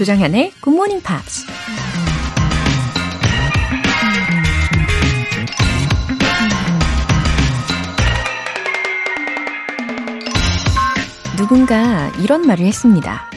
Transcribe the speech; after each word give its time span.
조정현의 0.00 0.52
Good 0.62 0.74
Morning 0.74 1.06
Pops. 1.06 1.44
누군가 11.36 12.10
이런 12.18 12.46
말을 12.46 12.64
했습니다. 12.64 13.28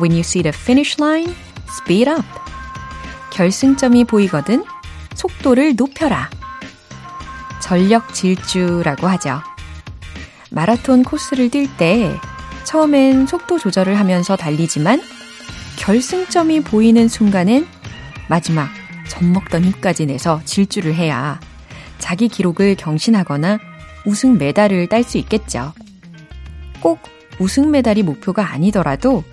When 0.00 0.10
you 0.10 0.22
see 0.22 0.42
the 0.42 0.52
finish 0.52 1.00
line, 1.00 1.32
speed 1.68 2.10
up. 2.10 2.26
결승점이 3.30 4.02
보이거든 4.02 4.64
속도를 5.14 5.76
높여라. 5.76 6.30
전력 7.60 8.12
질주라고 8.12 9.06
하죠. 9.06 9.40
마라톤 10.50 11.04
코스를 11.04 11.48
뛸 11.48 11.68
때 11.76 12.18
처음엔 12.64 13.28
속도 13.28 13.60
조절을 13.60 13.96
하면서 13.96 14.34
달리지만 14.34 15.00
결승점이 15.88 16.60
보이는 16.60 17.08
순간엔 17.08 17.66
마지막 18.28 18.68
젖먹던 19.08 19.64
힘까지 19.64 20.04
내서 20.04 20.38
질주를 20.44 20.94
해야 20.94 21.40
자기 21.96 22.28
기록을 22.28 22.74
경신하거나 22.74 23.58
우승 24.04 24.36
메달을 24.36 24.88
딸 24.88 25.02
수 25.02 25.16
있겠죠. 25.16 25.72
꼭 26.80 26.98
우승 27.38 27.70
메달이 27.70 28.02
목표가 28.02 28.52
아니더라도 28.52 29.24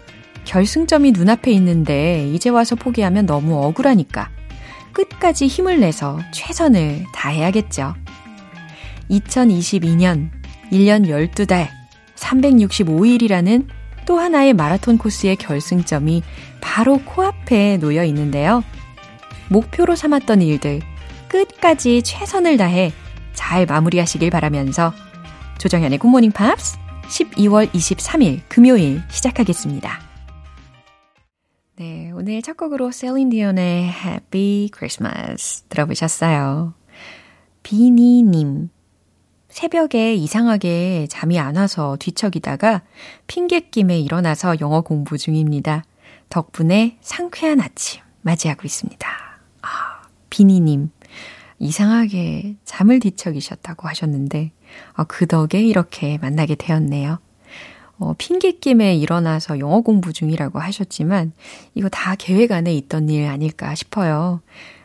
결승점이 0.45 1.11
눈앞에 1.11 1.51
있는데 1.51 2.25
이제 2.33 2.49
와서 2.49 2.77
포기하면 2.77 3.25
너무 3.25 3.61
억울하니까 3.61 4.29
끝까지 4.93 5.47
힘을 5.47 5.81
내서 5.81 6.21
최선을 6.33 7.03
다해야겠죠. 7.13 7.95
2022년 9.11 10.29
1년 10.71 11.09
12달 11.09 11.67
365일이라는 12.15 13.67
또 14.05 14.19
하나의 14.19 14.53
마라톤 14.53 14.97
코스의 14.97 15.35
결승점이 15.35 16.23
바로 16.65 16.99
코앞에 17.05 17.77
놓여 17.77 18.03
있는데요. 18.05 18.63
목표로 19.49 19.95
삼았던 19.95 20.41
일들 20.41 20.81
끝까지 21.29 22.01
최선을 22.01 22.57
다해 22.57 22.91
잘 23.33 23.67
마무리하시길 23.67 24.31
바라면서 24.31 24.91
조정현의 25.59 25.99
굿모닝 25.99 26.31
팝스 26.31 26.79
12월 27.03 27.69
23일 27.69 28.41
금요일 28.49 29.03
시작하겠습니다. 29.09 30.01
네, 31.77 32.11
오늘 32.15 32.41
첫 32.41 32.57
곡으로 32.57 32.91
셀린 32.91 33.29
디온의 33.29 33.83
Happy 33.83 34.69
Christmas 34.75 35.61
들어보셨어요. 35.69 36.73
비니님. 37.61 38.69
새벽에 39.49 40.15
이상하게 40.15 41.05
잠이 41.09 41.39
안 41.39 41.57
와서 41.57 41.95
뒤척이다가 41.99 42.81
핑계김에 43.27 43.99
일어나서 43.99 44.59
영어 44.59 44.81
공부 44.81 45.17
중입니다. 45.17 45.83
덕분에 46.35 46.97
상쾌한 46.99 47.61
아침 47.61 48.01
맞이하고 48.23 48.63
있습니다. 48.65 49.07
아, 49.61 50.01
비니님. 50.29 50.89
이상하게 51.59 52.57
잠을 52.65 52.99
뒤척이셨다고 52.99 53.87
하셨는데, 53.87 54.51
아, 54.95 55.05
그 55.05 55.27
덕에 55.27 55.63
이렇게 55.63 56.17
만나게 56.17 56.55
되었네요. 56.55 57.19
어, 57.99 58.13
핑계김에 58.17 58.95
일어나서 58.97 59.59
영어 59.59 59.79
공부 59.79 60.11
중이라고 60.11 60.59
하셨지만, 60.59 61.31
이거 61.73 61.87
다 61.87 62.15
계획 62.15 62.51
안에 62.51 62.73
있던 62.75 63.07
일 63.07 63.27
아닐까 63.27 63.73
싶어요. 63.73 64.41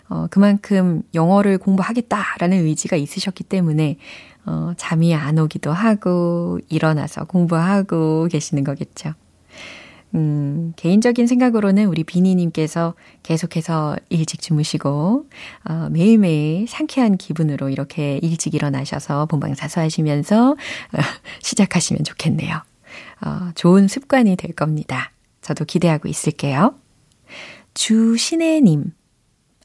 어, 0.08 0.28
그만큼 0.30 1.02
영어를 1.14 1.58
공부하겠다라는 1.58 2.64
의지가 2.64 2.94
있으셨기 2.94 3.42
때문에, 3.42 3.96
어, 4.46 4.74
잠이 4.76 5.16
안 5.16 5.36
오기도 5.36 5.72
하고, 5.72 6.60
일어나서 6.68 7.24
공부하고 7.24 8.28
계시는 8.30 8.62
거겠죠. 8.62 9.14
음, 10.14 10.72
개인적인 10.76 11.26
생각으로는 11.26 11.86
우리 11.86 12.02
비니님께서 12.02 12.94
계속해서 13.22 13.96
일찍 14.08 14.40
주무시고, 14.40 15.28
어, 15.68 15.88
매일매일 15.90 16.66
상쾌한 16.68 17.16
기분으로 17.16 17.68
이렇게 17.68 18.18
일찍 18.22 18.54
일어나셔서 18.54 19.26
본방사수 19.26 19.80
하시면서, 19.80 20.50
어, 20.52 20.56
시작하시면 21.42 22.04
좋겠네요. 22.04 22.60
어, 23.24 23.50
좋은 23.54 23.86
습관이 23.86 24.36
될 24.36 24.52
겁니다. 24.52 25.12
저도 25.42 25.64
기대하고 25.64 26.08
있을게요. 26.08 26.74
주신혜님. 27.74 28.92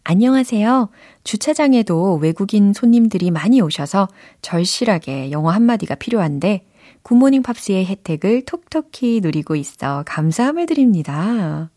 안녕하세요. 0.03 0.89
주차장에도 1.23 2.17
외국인 2.17 2.73
손님들이 2.73 3.31
많이 3.31 3.59
오셔서 3.59 4.07
절실하게 4.43 5.31
영어 5.31 5.49
한마디가 5.49 5.95
필요한데, 5.95 6.63
굿모닝 7.05 7.43
팝스의 7.43 7.85
혜택을 7.85 8.45
톡톡히 8.45 9.19
누리고 9.21 9.55
있어 9.55 10.01
감사함을 10.07 10.65
드립니다. 10.65 11.69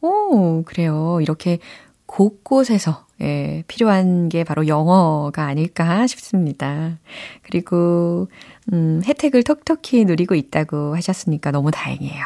오, 0.00 0.62
그래요. 0.62 1.18
이렇게 1.20 1.58
곳곳에서 2.06 3.04
예, 3.20 3.64
필요한 3.66 4.28
게 4.28 4.44
바로 4.44 4.68
영어가 4.68 5.44
아닐까 5.44 6.06
싶습니다. 6.06 7.00
그리고 7.42 8.28
음, 8.72 9.02
혜택을 9.04 9.42
톡톡히 9.42 10.04
누리고 10.04 10.36
있다고 10.36 10.94
하셨으니까 10.94 11.50
너무 11.50 11.72
다행이에요. 11.72 12.24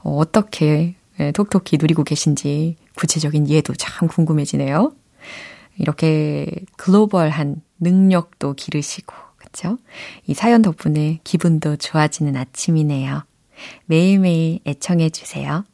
어, 0.00 0.16
어떻게 0.16 0.96
예, 1.20 1.30
톡톡히 1.30 1.78
누리고 1.80 2.02
계신지 2.02 2.78
구체적인 2.96 3.48
예도 3.48 3.74
참 3.74 4.08
궁금해지네요. 4.08 4.92
이렇게 5.78 6.50
글로벌한 6.76 7.62
능력도 7.78 8.54
기르시고 8.54 9.29
그쵸? 9.50 9.78
이 10.26 10.34
사연 10.34 10.62
덕분에 10.62 11.20
기분도 11.24 11.76
좋아지는 11.76 12.36
아침이네요. 12.36 13.24
매일매일 13.86 14.60
애청해 14.66 15.10
주세요. 15.10 15.64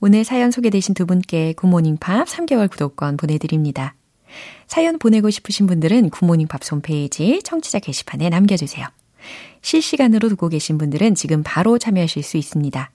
오늘 0.00 0.24
사연 0.24 0.50
소개되신 0.50 0.94
두 0.94 1.06
분께 1.06 1.52
굿모닝 1.54 1.98
팝 1.98 2.26
3개월 2.26 2.70
구독권 2.70 3.16
보내드립니다. 3.16 3.94
사연 4.66 4.98
보내고 4.98 5.30
싶으신 5.30 5.66
분들은 5.66 6.10
굿모닝 6.10 6.46
팝 6.46 6.60
홈페이지 6.70 7.40
청취자 7.42 7.80
게시판에 7.80 8.28
남겨주세요. 8.28 8.86
실시간으로 9.62 10.28
듣고 10.28 10.48
계신 10.48 10.78
분들은 10.78 11.14
지금 11.14 11.42
바로 11.42 11.78
참여하실 11.78 12.22
수 12.22 12.36
있습니다. 12.36 12.90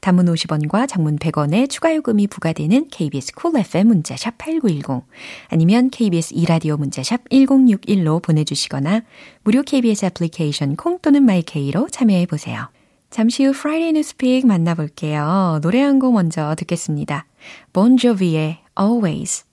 단문 0.00 0.26
50원과 0.26 0.88
장문 0.88 1.18
100원의 1.18 1.68
추가 1.68 1.94
요금이 1.94 2.26
부과되는 2.28 2.88
KBS 2.88 3.34
Cool 3.34 3.66
FM 3.66 3.88
문자샵 3.88 4.38
8910 4.38 5.04
아니면 5.48 5.90
KBS 5.90 6.34
이라디오 6.34 6.76
문자샵 6.76 7.28
1061로 7.28 8.22
보내주시거나 8.22 9.02
무료 9.42 9.62
KBS 9.62 10.06
애플리케이션 10.06 10.76
콩 10.76 10.98
또는 11.00 11.24
마이케이로 11.24 11.88
참여해 11.90 12.26
보세요. 12.26 12.68
잠시 13.10 13.44
후 13.44 13.50
Friday 13.50 13.88
Newspeak 13.88 14.46
만나볼게요. 14.46 15.58
노래 15.62 15.80
한 15.80 15.98
곡 15.98 16.14
먼저 16.14 16.54
듣겠습니다. 16.56 17.26
Bon 17.72 17.96
Jovi의 17.96 18.58
Always 18.78 19.49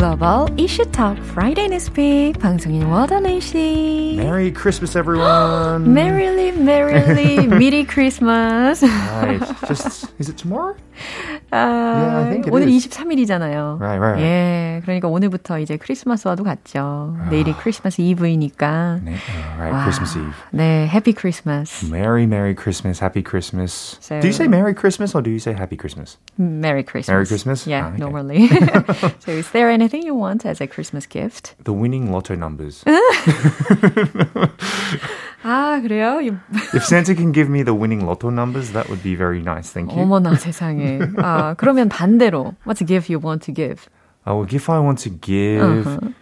글로벌 0.00 0.46
이슈 0.58 0.84
톡 0.90 1.16
Friday 1.30 1.66
Newspeak 1.68 2.38
방송인 2.40 2.82
워더네이 2.84 3.40
씨. 3.40 4.14
Merry 4.18 4.52
Christmas, 4.52 4.96
everyone. 4.96 5.84
Merrily, 5.92 6.50
merrily, 6.52 7.46
미리 7.46 7.84
크리스마스. 7.86 8.84
right. 9.22 9.40
Just 9.66 10.08
is 10.18 10.28
it 10.28 10.36
tomorrow? 10.36 10.74
아, 11.52 11.56
yeah, 11.56 12.18
I 12.26 12.30
think 12.30 12.46
it 12.46 12.52
오늘 12.52 12.68
is. 12.68 12.88
23일이잖아요. 12.88 13.78
Right, 13.80 14.00
right. 14.00 14.20
예, 14.22 14.80
그러니까 14.84 15.08
오늘부터 15.08 15.58
이제 15.60 15.76
크리스마스와도 15.76 16.42
같죠. 16.42 17.14
내일이 17.30 17.52
크리스마스 17.52 18.00
이브이니까. 18.00 19.00
네, 19.04 19.12
uh, 19.12 19.58
right, 19.60 19.72
와, 19.72 19.82
Christmas 19.84 20.16
Eve. 20.18 20.32
네, 20.52 20.88
해피 20.88 21.12
크리스마스. 21.12 21.86
Merry, 21.92 22.24
Merry 22.26 22.54
Christmas, 22.54 23.00
Happy 23.02 23.22
Christmas. 23.22 23.98
So- 24.00 24.20
do 24.20 24.26
you 24.26 24.32
say 24.32 24.48
Merry 24.48 24.74
Christmas 24.74 25.14
or 25.14 25.22
do 25.22 25.30
you 25.30 25.38
say 25.38 25.52
Happy 25.54 25.76
Christmas? 25.76 26.16
Merry 26.38 26.82
Christmas. 26.82 27.08
Merry 27.12 27.26
Christmas? 27.26 27.66
Yeah, 27.66 27.86
Ah, 27.86 27.88
okay. 27.92 27.98
normally. 28.00 28.48
so 29.20 29.30
is 29.32 29.48
there 29.52 29.68
anything 29.70 29.89
you 29.90 30.14
want 30.14 30.44
as 30.46 30.60
a 30.60 30.66
Christmas 30.66 31.06
gift? 31.06 31.54
The 31.64 31.72
winning 31.72 32.10
lotto 32.12 32.34
numbers. 32.34 32.84
아, 35.42 35.80
그래요? 35.82 36.20
You- 36.20 36.38
if 36.74 36.84
Santa 36.84 37.14
can 37.14 37.32
give 37.32 37.48
me 37.48 37.62
the 37.62 37.74
winning 37.74 38.04
lotto 38.06 38.30
numbers, 38.30 38.72
that 38.72 38.88
would 38.88 39.02
be 39.02 39.14
very 39.14 39.40
nice. 39.42 39.70
Thank 39.70 39.92
you. 39.94 40.02
어머나 40.02 40.34
세상에. 40.36 40.98
아, 41.18 41.54
그러면 41.56 41.88
반대로 41.88 42.54
what's 42.66 42.80
a 42.82 42.86
gift 42.86 43.10
you 43.12 43.20
want 43.22 43.42
to 43.46 43.52
give? 43.54 43.88
Oh, 44.26 44.42
if 44.44 44.68
I 44.70 44.78
want 44.80 44.98
to 45.04 45.10
give, 45.10 45.86
Uh-huh. 45.86 46.12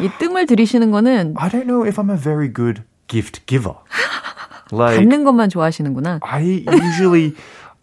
이 0.00 0.08
뜸을 0.18 0.46
들이시는 0.46 0.90
거는 0.90 1.34
I 1.36 1.48
don't 1.48 1.66
know 1.66 1.84
if 1.86 1.98
I'm 1.98 2.10
a 2.10 2.16
very 2.16 2.48
good 2.48 2.82
gift 3.08 3.44
giver. 3.46 3.74
Like, 4.70 4.96
받는 5.00 5.24
것만 5.24 5.50
좋아하시는구나. 5.50 6.20
I 6.22 6.64
usually, 6.66 7.34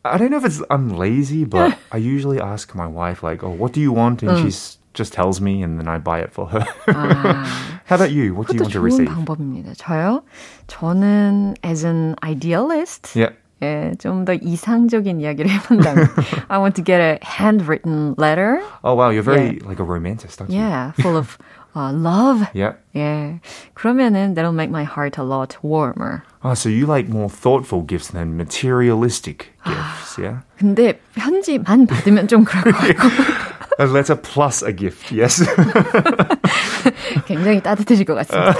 I 0.04 0.18
don't 0.18 0.32
know 0.32 0.38
if 0.42 0.46
it's 0.46 0.62
I'm 0.72 0.98
lazy, 0.98 1.46
but 1.46 1.78
I 1.92 1.98
usually 1.98 2.40
ask 2.42 2.74
my 2.74 2.88
wife 2.88 3.22
like, 3.22 3.44
"Oh, 3.46 3.54
what 3.54 3.74
do 3.74 3.80
you 3.82 3.94
want?" 3.94 4.24
and 4.26 4.40
she 4.42 4.50
just 4.94 5.14
tells 5.14 5.40
me, 5.40 5.62
and 5.64 5.80
then 5.80 5.88
I 5.88 5.98
buy 6.00 6.20
it 6.20 6.32
for 6.34 6.48
her. 6.48 6.66
아, 6.88 7.46
How 7.86 7.96
about 7.96 8.12
you? 8.12 8.34
What 8.34 8.48
do 8.48 8.54
you 8.56 8.60
그것도 8.60 8.62
want 8.62 8.74
to 8.74 8.80
좋은 8.80 8.84
receive? 8.84 9.08
방법입니다. 9.10 9.74
저요? 9.78 10.24
저는 10.68 11.56
as 11.64 11.86
an 11.86 12.16
idealist, 12.24 13.16
Yeah. 13.16 13.34
예, 13.62 13.94
좀 14.00 14.24
더 14.26 14.34
이상적인 14.34 15.20
이야기를 15.22 15.50
해본다면 15.52 16.08
I 16.50 16.58
want 16.60 16.76
to 16.76 16.84
get 16.84 17.02
a 17.02 17.20
handwritten 17.24 18.16
letter. 18.18 18.62
Oh 18.84 18.94
wow, 18.96 19.10
you're 19.10 19.22
very 19.24 19.58
yeah. 19.60 19.68
like 19.68 19.80
a 19.80 19.84
romantic, 19.84 20.32
aren't 20.40 20.52
you? 20.54 20.60
Yeah, 20.60 20.92
full 21.02 21.18
of 21.18 21.38
uh, 21.76 21.92
love. 21.92 22.48
Yeah. 22.54 22.76
예. 22.96 23.42
그러면은 23.76 24.36
that'll 24.36 24.54
make 24.56 24.70
my 24.72 24.84
heart 24.86 25.18
a 25.18 25.24
lot 25.24 25.58
warmer. 25.62 26.24
Oh, 26.44 26.54
so 26.54 26.70
you 26.70 26.86
like 26.88 27.10
more 27.10 27.28
thoughtful 27.30 27.82
gifts 27.82 28.08
than 28.10 28.38
materialistic 28.38 29.52
gifts, 29.66 30.18
yeah? 30.18 30.40
근데 30.58 31.00
편지만 31.16 31.86
받으면 31.86 32.28
좀 32.30 32.46
그럴 32.46 32.72
것 32.72 32.96
같고. 32.96 33.10
A 33.80 33.86
letter 33.86 34.16
plus 34.16 34.64
a 34.64 34.72
gift, 34.76 35.12
yes. 35.12 35.44
굉장히 37.26 37.62
따뜻해질 37.62 38.06
것 38.06 38.16
같습니다. 38.16 38.54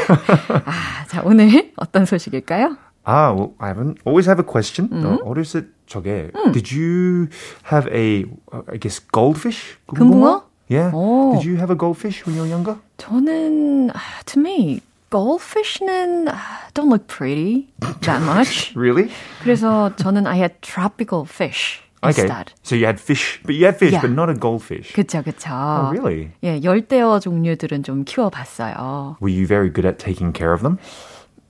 아, 0.66 1.06
자, 1.08 1.22
오늘 1.24 1.72
어떤 1.78 2.06
소식일까요? 2.06 2.78
Ah, 3.06 3.34
well, 3.34 3.54
I 3.60 3.70
haven't 3.70 3.98
always 4.06 4.28
have 4.28 4.40
a 4.40 4.46
question. 4.46 4.90
Mm-hmm. 4.90 5.24
어렸을 5.24 5.70
적에 5.88 6.32
mm. 6.32 6.54
did 6.54 6.72
you 6.72 7.28
have 7.72 7.88
a 7.92 8.26
I 8.72 8.78
guess 8.78 9.00
goldfish? 9.00 9.78
금붕어? 9.88 10.44
Yeah. 10.70 10.92
오. 10.94 11.34
Did 11.34 11.46
you 11.46 11.58
have 11.58 11.72
a 11.72 11.76
goldfish 11.76 12.26
when 12.26 12.36
you 12.36 12.44
were 12.44 12.50
younger? 12.50 12.78
저는 13.00 13.92
to 14.26 14.40
me 14.40 14.82
goldfish는 15.10 16.30
don't 16.76 16.90
look 16.90 17.08
pretty 17.08 17.68
that 18.02 18.22
much. 18.22 18.74
really? 18.76 19.10
그래서 19.42 19.92
저는 19.96 20.28
I 20.28 20.38
had 20.38 20.62
tropical 20.62 21.26
fish. 21.26 21.82
Okay. 22.04 22.22
Instead. 22.22 22.54
So 22.64 22.76
you 22.76 22.86
had 22.86 23.00
fish, 23.00 23.42
but 23.44 23.56
you 23.56 23.66
had 23.66 23.78
fish, 23.78 23.92
yeah. 23.92 24.02
but 24.02 24.12
not 24.12 24.30
a 24.30 24.34
goldfish. 24.34 24.94
그쵸, 24.94 25.22
그쵸. 25.22 25.52
Oh, 25.52 25.92
really? 25.92 26.32
예, 26.44 26.62
열대어 26.64 27.20
종류들은 27.20 27.84
좀 27.84 28.06
키워봤어요. 28.06 29.18
Were 29.20 29.30
you 29.30 29.46
very 29.46 29.70
good 29.70 29.86
at 29.86 30.00
taking 30.00 30.32
care 30.32 30.54
of 30.54 30.62
them? 30.62 30.80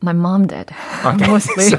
My 0.02 0.14
mom 0.14 0.48
did. 0.48 0.72
Okay. 1.06 1.28
Mostly. 1.28 1.70
so 1.70 1.78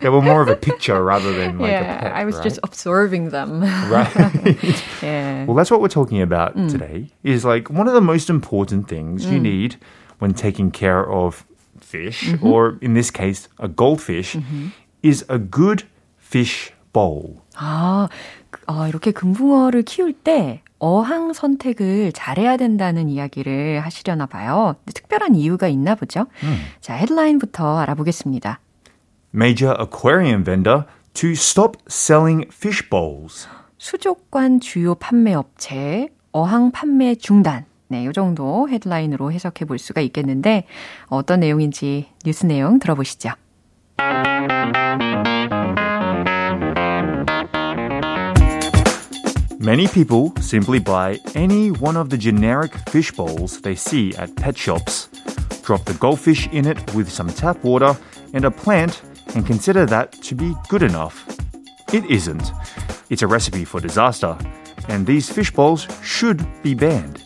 they 0.00 0.08
were 0.08 0.22
more 0.22 0.40
of 0.40 0.48
a 0.48 0.56
picture 0.56 1.04
rather 1.04 1.32
than 1.32 1.58
like 1.58 1.70
yeah, 1.70 1.80
a 1.80 2.00
pet. 2.00 2.12
I 2.12 2.24
was 2.24 2.36
right? 2.36 2.44
just 2.44 2.58
observing 2.64 3.28
them. 3.28 3.60
Right. 3.90 4.82
yeah. 5.02 5.44
Well, 5.44 5.54
that's 5.54 5.70
what 5.70 5.80
we're 5.80 5.88
talking 5.88 6.22
about 6.22 6.56
mm. 6.56 6.70
today. 6.70 7.10
Is 7.22 7.44
like 7.44 7.68
one 7.68 7.86
of 7.88 7.94
the 7.94 8.00
most 8.00 8.30
important 8.30 8.88
things 8.88 9.26
mm. 9.26 9.32
you 9.32 9.40
need 9.40 9.76
when 10.18 10.32
taking 10.32 10.70
care 10.70 11.08
of 11.08 11.44
fish, 11.78 12.24
mm-hmm. 12.24 12.46
or 12.46 12.78
in 12.80 12.94
this 12.94 13.10
case, 13.10 13.48
a 13.58 13.68
goldfish, 13.68 14.34
mm-hmm. 14.34 14.68
is 15.02 15.24
a 15.28 15.38
good 15.38 15.84
fish 16.16 16.72
bowl. 16.92 17.42
아, 17.57 18.07
어, 18.67 18.87
이렇게 18.87 19.11
금붕어를 19.11 19.83
키울 19.83 20.13
때 20.13 20.61
어항 20.79 21.33
선택을 21.33 22.11
잘해야 22.13 22.55
된다는 22.57 23.09
이야기를 23.09 23.79
하시려나 23.79 24.27
봐요. 24.27 24.75
특별한 24.93 25.35
이유가 25.35 25.67
있나 25.67 25.95
보죠. 25.95 26.27
음. 26.43 26.57
자, 26.81 26.93
헤드라인부터 26.93 27.79
알아보겠습니다. 27.79 28.59
Major 29.33 29.75
aquarium 29.79 30.43
vendor 30.43 30.83
to 31.13 31.31
stop 31.31 31.77
selling 31.89 32.47
fish 32.53 32.87
bowls. 32.89 33.47
수족관 33.79 34.59
주요 34.59 34.95
판매 34.95 35.33
업체 35.33 36.09
어항 36.31 36.71
판매 36.71 37.15
중단. 37.15 37.65
네, 37.89 38.05
요 38.05 38.11
정도 38.11 38.67
헤드라인으로 38.69 39.31
해석해 39.31 39.65
볼 39.65 39.79
수가 39.79 40.01
있겠는데 40.01 40.65
어떤 41.07 41.39
내용인지 41.39 42.07
뉴스 42.23 42.45
내용 42.45 42.79
들어보시죠. 42.79 43.31
Many 49.66 49.86
people 49.86 50.32
simply 50.40 50.78
buy 50.78 51.18
any 51.34 51.70
one 51.70 51.96
of 51.96 52.10
the 52.10 52.18
generic 52.18 52.74
fish 52.88 53.12
bowls 53.12 53.60
they 53.60 53.74
see 53.74 54.12
at 54.16 54.34
pet 54.36 54.58
shops, 54.58 55.08
drop 55.62 55.84
the 55.84 55.94
goldfish 55.94 56.48
in 56.52 56.66
it 56.66 56.78
with 56.94 57.08
some 57.08 57.28
tap 57.28 57.62
water 57.62 57.96
and 58.34 58.44
a 58.44 58.50
plant, 58.50 59.02
and 59.34 59.46
consider 59.46 59.86
that 59.86 60.12
to 60.22 60.34
be 60.34 60.54
good 60.68 60.82
enough. 60.82 61.24
It 61.92 62.04
isn't. 62.10 62.50
It's 63.08 63.22
a 63.22 63.26
recipe 63.26 63.64
for 63.64 63.80
disaster, 63.80 64.36
and 64.88 65.06
these 65.06 65.30
fish 65.30 65.52
bowls 65.52 65.86
should 66.02 66.44
be 66.62 66.74
banned. 66.74 67.22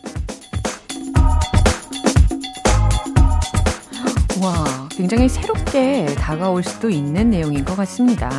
와, 4.41 4.87
굉장히 4.91 5.27
새롭게 5.27 6.05
다가올 6.15 6.63
수도 6.63 6.89
있는 6.89 7.31
내용인 7.31 7.65
것 7.65 7.75
같습니다. 7.75 8.29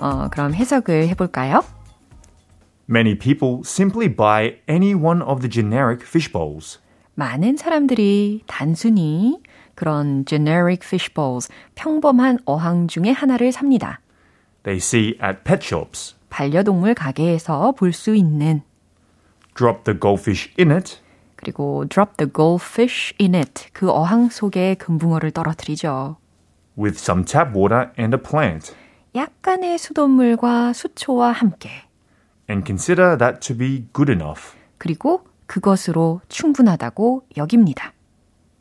어, 0.00 0.28
그럼 0.30 0.54
해석을 0.54 1.08
해볼까요? 1.08 1.62
Many 2.87 3.15
people 3.15 3.63
simply 3.63 4.07
buy 4.07 4.57
any 4.67 4.93
one 4.93 5.21
of 5.21 5.41
the 5.41 5.49
generic 5.49 6.03
fish 6.05 6.31
bowls. 6.31 6.79
많은 7.15 7.57
사람들이 7.57 8.43
단순히 8.45 9.39
그런 9.73 10.25
generic 10.25 10.81
fish 10.85 11.13
bowls, 11.13 11.49
평범한 11.75 12.39
어항 12.45 12.87
중에 12.87 13.11
하나를 13.11 13.51
삽니다. 13.51 13.99
They 14.63 14.77
see 14.77 15.17
at 15.23 15.43
pet 15.43 15.65
shops. 15.65 16.15
반려동물 16.29 16.93
가게에서 16.93 17.71
볼 17.71 17.93
수 17.93 18.13
있는 18.15 18.61
drop 19.55 19.83
the 19.85 19.99
goldfish 19.99 20.51
in 20.59 20.71
it. 20.71 20.99
그리고 21.37 21.85
drop 21.87 22.17
the 22.17 22.31
goldfish 22.31 23.13
in 23.19 23.33
it. 23.35 23.69
그 23.73 23.89
어항 23.89 24.29
속에 24.29 24.75
금붕어를 24.75 25.31
떨어뜨리죠. 25.31 26.17
with 26.77 26.99
some 26.99 27.23
tap 27.23 27.55
water 27.57 27.91
and 27.97 28.15
a 28.15 28.21
plant. 28.21 28.75
약간의 29.15 29.77
수돗물과 29.77 30.73
수초와 30.73 31.31
함께 31.31 31.69
and 32.49 32.65
consider 32.65 33.17
that 33.17 33.39
to 33.47 33.57
be 33.57 33.87
good 33.93 34.11
enough. 34.11 34.55
그리고 34.77 35.25
그것으로 35.47 36.21
충분하다고 36.29 37.27
여깁니다. 37.37 37.93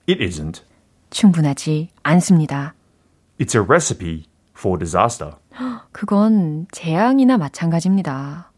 It 0.09 0.23
isn't. 0.23 0.63
충분하지 1.11 1.91
않습니다. 2.03 2.75
It's 3.39 3.55
a 3.55 3.63
recipe 3.63 4.27
for 4.57 4.79
disaster. 4.79 5.35
그건 5.93 6.67
재앙이나 6.73 7.39
마찬가지입니다. 7.39 8.51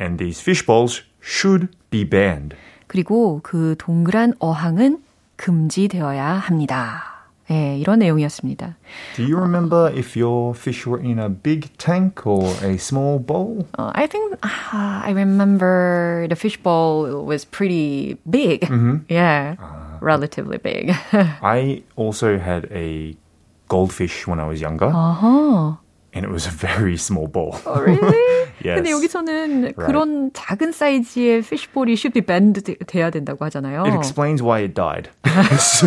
And 0.00 0.18
these 0.18 0.42
fish 0.42 0.66
bowls 0.66 1.02
should 1.22 1.68
be 1.90 2.08
banned. 2.08 2.56
그리고 2.86 3.40
그 3.42 3.74
동그란 3.78 4.34
어항은 4.38 5.02
금지되어야 5.36 6.24
합니다. 6.24 7.15
예, 7.49 7.77
이런 7.77 7.99
내용이었습니다. 7.99 8.77
Do 9.17 9.23
you 9.23 9.37
remember 9.37 9.91
if 9.93 10.15
your 10.15 10.55
fish 10.55 10.87
were 10.87 11.01
in 11.03 11.19
a 11.19 11.27
big 11.27 11.69
tank 11.77 12.25
or 12.25 12.47
a 12.63 12.77
small 12.77 13.19
bowl? 13.19 13.67
Uh, 13.77 13.91
I 13.93 14.07
think 14.07 14.33
uh, 14.41 15.03
I 15.03 15.11
remember 15.11 16.27
the 16.29 16.35
fish 16.35 16.55
bowl 16.61 17.25
was 17.25 17.43
pretty 17.43 18.17
big. 18.29 18.61
Mm-hmm. 18.61 19.03
Yeah, 19.09 19.55
uh, 19.59 19.97
relatively 19.99 20.59
big. 20.59 20.95
I 21.11 21.83
also 21.97 22.39
had 22.39 22.71
a 22.71 23.17
goldfish 23.67 24.27
when 24.27 24.39
I 24.39 24.45
was 24.45 24.61
younger. 24.61 24.87
Uh-huh. 24.87 25.75
and 26.15 26.25
it 26.25 26.31
was 26.31 26.45
a 26.45 26.49
very 26.49 26.97
small 26.97 27.27
bowl. 27.27 27.55
Oh, 27.65 27.79
really? 27.79 28.17
yes. 28.63 28.75
근데 28.75 28.91
여기서는 28.91 29.73
right. 29.77 29.87
그런 29.87 30.31
작은 30.33 30.73
사이즈의 30.73 31.39
fishbowl이 31.39 31.93
should 31.93 32.13
be 32.13 32.21
banned 32.21 32.61
돼야 32.85 33.09
된다고 33.09 33.45
하잖아요. 33.45 33.85
It 33.85 33.95
explains 33.95 34.43
why 34.43 34.61
it 34.63 34.73
died. 34.73 35.09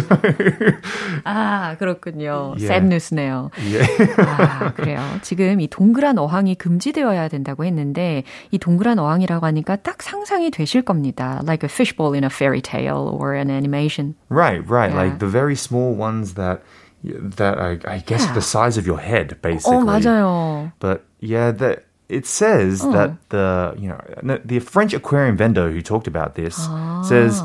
아, 1.24 1.76
그렇군요. 1.78 2.54
Yeah. 2.56 2.64
sad 2.64 2.86
news네요. 2.86 3.50
Yeah. 3.60 3.86
아, 4.16 4.72
그래요. 4.72 5.00
지금 5.20 5.60
이 5.60 5.68
동그란 5.68 6.16
어항이 6.18 6.54
금지되어야 6.54 7.28
된다고 7.28 7.66
했는데 7.66 8.24
이 8.50 8.58
동그란 8.58 8.98
어항이라고 8.98 9.44
하니까 9.44 9.76
딱 9.76 10.02
상상이 10.02 10.50
되실 10.50 10.80
겁니다. 10.82 11.42
Like 11.44 11.62
a 11.62 11.68
fishbowl 11.68 12.14
in 12.14 12.24
a 12.24 12.30
fairy 12.30 12.62
tale 12.62 13.12
or 13.12 13.34
an 13.34 13.50
animation. 13.50 14.14
Right, 14.30 14.66
right. 14.66 14.90
Yeah. 14.90 14.96
Like 14.96 15.18
the 15.18 15.28
very 15.28 15.54
small 15.54 15.94
ones 15.94 16.32
that 16.34 16.62
that 17.02 17.58
I, 17.58 17.78
I 17.86 17.98
guess 17.98 18.24
yeah. 18.24 18.34
the 18.34 18.42
size 18.42 18.76
of 18.76 18.86
your 18.86 18.98
head, 18.98 19.40
basically. 19.42 19.76
Oh, 19.76 19.80
맞아요. 19.80 20.72
But 20.80 21.04
yeah, 21.20 21.50
that 21.52 21.84
it 22.08 22.26
says 22.26 22.82
oh. 22.84 22.92
that 22.92 23.10
the 23.30 23.74
you 23.78 23.88
know 23.88 24.38
the 24.44 24.58
French 24.60 24.94
aquarium 24.94 25.36
vendor 25.36 25.70
who 25.70 25.82
talked 25.82 26.06
about 26.06 26.34
this 26.34 26.56
ah. 26.58 27.02
says 27.02 27.42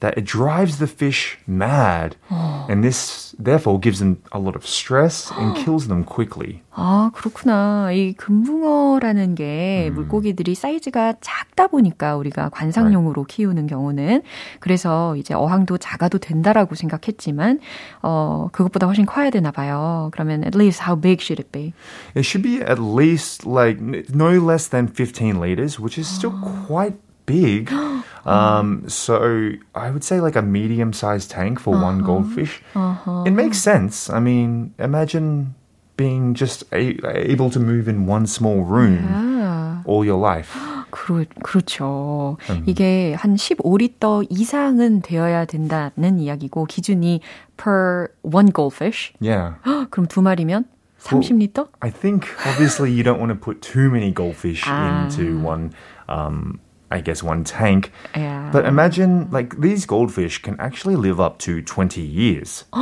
that 0.00 0.16
it 0.16 0.24
drives 0.24 0.78
the 0.78 0.86
fish 0.86 1.38
mad. 1.46 2.16
어. 2.30 2.41
And 2.69 2.83
this 2.83 3.35
therefore 3.37 3.79
gives 3.79 3.99
them 3.99 4.21
a 4.31 4.39
lot 4.39 4.55
of 4.55 4.65
stress 4.65 5.31
and 5.37 5.55
kills 5.55 5.87
them 5.87 6.03
quickly. 6.03 6.61
아, 6.71 7.11
그렇구나. 7.13 7.91
이 7.91 8.13
금붕어라는 8.13 9.35
게 9.35 9.89
음. 9.89 9.95
물고기들이 9.95 10.55
사이즈가 10.55 11.13
작다 11.21 11.67
보니까 11.67 12.15
우리가 12.17 12.49
관상용으로 12.49 13.21
right. 13.21 13.35
키우는 13.35 13.67
경우는 13.67 14.23
그래서 14.59 15.15
이제 15.15 15.33
어항도 15.33 15.77
작아도 15.77 16.17
된다라고 16.17 16.75
생각했지만 16.75 17.59
어, 18.01 18.49
그것보다 18.51 18.87
훨씬 18.87 19.05
커야 19.05 19.29
되나 19.29 19.51
봐요. 19.51 20.09
그러면 20.13 20.43
at 20.43 20.57
least 20.57 20.81
how 20.83 20.99
big 20.99 21.21
should 21.21 21.41
it 21.41 21.51
be? 21.51 21.73
It 22.15 22.25
should 22.25 22.43
be 22.43 22.61
at 22.61 22.79
least 22.81 23.45
like 23.45 23.79
no 23.81 24.39
less 24.39 24.69
than 24.69 24.87
15 24.87 25.39
liters, 25.39 25.79
which 25.79 25.99
is 25.99 26.07
still 26.07 26.33
quite 26.67 26.97
big. 27.26 27.70
Um, 28.24 28.88
so 28.88 29.52
I 29.74 29.90
would 29.90 30.04
say 30.04 30.20
like 30.20 30.36
a 30.36 30.42
medium-sized 30.42 31.30
tank 31.30 31.60
for 31.60 31.74
uh-huh. 31.74 31.84
one 31.84 32.02
goldfish. 32.02 32.62
Uh-huh. 32.74 33.24
It 33.26 33.32
makes 33.32 33.58
sense. 33.58 34.10
I 34.10 34.20
mean, 34.20 34.74
imagine 34.78 35.54
being 35.96 36.34
just 36.34 36.64
a, 36.72 36.96
able 37.30 37.50
to 37.50 37.58
move 37.60 37.88
in 37.88 38.06
one 38.06 38.26
small 38.26 38.62
room 38.62 39.04
yeah. 39.38 39.82
all 39.84 40.04
your 40.04 40.18
life. 40.18 40.56
그렇, 40.90 41.26
그렇죠. 41.42 42.38
음. 42.48 42.62
이게 42.66 43.14
한 43.14 43.36
15리터 43.36 44.26
이상은 44.30 45.02
되어야 45.02 45.44
된다는 45.44 46.18
이야기고 46.18 46.64
기준이 46.64 47.20
per 47.58 48.08
one 48.22 48.50
goldfish. 48.50 49.12
Yeah. 49.20 49.56
그럼 49.90 50.06
두 50.08 50.22
마리면 50.22 50.64
30리터? 51.00 51.68
I 51.82 51.90
think 51.90 52.26
obviously 52.46 52.90
you 52.90 53.02
don't 53.04 53.18
want 53.18 53.30
to 53.30 53.36
put 53.36 53.60
too 53.60 53.90
many 53.90 54.12
goldfish 54.12 54.64
Ah. 54.66 55.04
into 55.04 55.40
one, 55.40 55.72
um, 56.08 56.58
I 56.97 57.01
guess 57.01 57.23
one 57.23 57.43
tank. 57.43 57.91
Yeah. 58.15 58.49
But 58.53 58.65
imagine 58.65 59.11
like 59.37 59.49
these 59.59 59.85
goldfish 59.85 60.35
can 60.45 60.55
actually 60.59 60.95
live 61.07 61.19
up 61.19 61.39
to 61.39 61.61
20 61.61 62.01
years. 62.01 62.63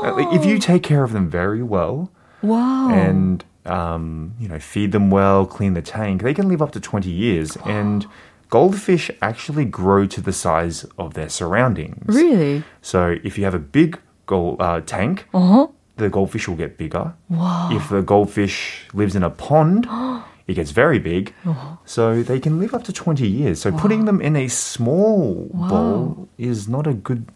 Uh, 0.00 0.14
like, 0.14 0.32
if 0.32 0.44
you 0.46 0.60
take 0.60 0.84
care 0.84 1.02
of 1.02 1.10
them 1.12 1.28
very 1.28 1.60
well 1.60 2.08
wow. 2.40 2.88
and 2.88 3.44
um, 3.66 4.32
you 4.38 4.46
know 4.46 4.60
feed 4.60 4.92
them 4.92 5.10
well, 5.10 5.44
clean 5.44 5.74
the 5.74 5.82
tank, 5.82 6.22
they 6.22 6.32
can 6.32 6.46
live 6.48 6.62
up 6.62 6.70
to 6.70 6.78
20 6.80 7.10
years. 7.10 7.56
And 7.66 8.06
goldfish 8.48 9.10
actually 9.20 9.64
grow 9.64 10.06
to 10.06 10.20
the 10.20 10.32
size 10.32 10.86
of 10.98 11.14
their 11.14 11.28
surroundings. 11.28 12.04
really? 12.14 12.62
So 12.80 13.16
if 13.24 13.36
you 13.38 13.42
have 13.44 13.54
a 13.54 13.58
big 13.58 13.98
gold 14.26 14.62
uh, 14.62 14.82
tank, 14.86 15.26
Uh-huh. 15.34 15.66
the 15.96 16.08
goldfish 16.08 16.46
will 16.46 16.56
get 16.64 16.78
bigger. 16.78 17.14
Wow. 17.28 17.70
If 17.72 17.88
the 17.88 18.00
goldfish 18.02 18.86
lives 18.94 19.16
in 19.16 19.24
a 19.24 19.30
pond, 19.30 19.88
it 20.48 20.54
gets 20.54 20.70
very 20.72 20.98
big. 20.98 21.34
Uh-huh. 21.44 21.76
So 21.84 22.22
they 22.22 22.40
can 22.40 22.58
live 22.58 22.74
up 22.74 22.82
to 22.84 22.92
20 22.92 23.28
years. 23.28 23.60
So 23.60 23.70
putting 23.70 24.06
them 24.06 24.20
in 24.20 24.34
a 24.34 24.48
small 24.48 25.50
bowl 25.52 26.28
is 26.38 26.68
not 26.68 26.86
a 26.86 26.94
good 26.94 27.26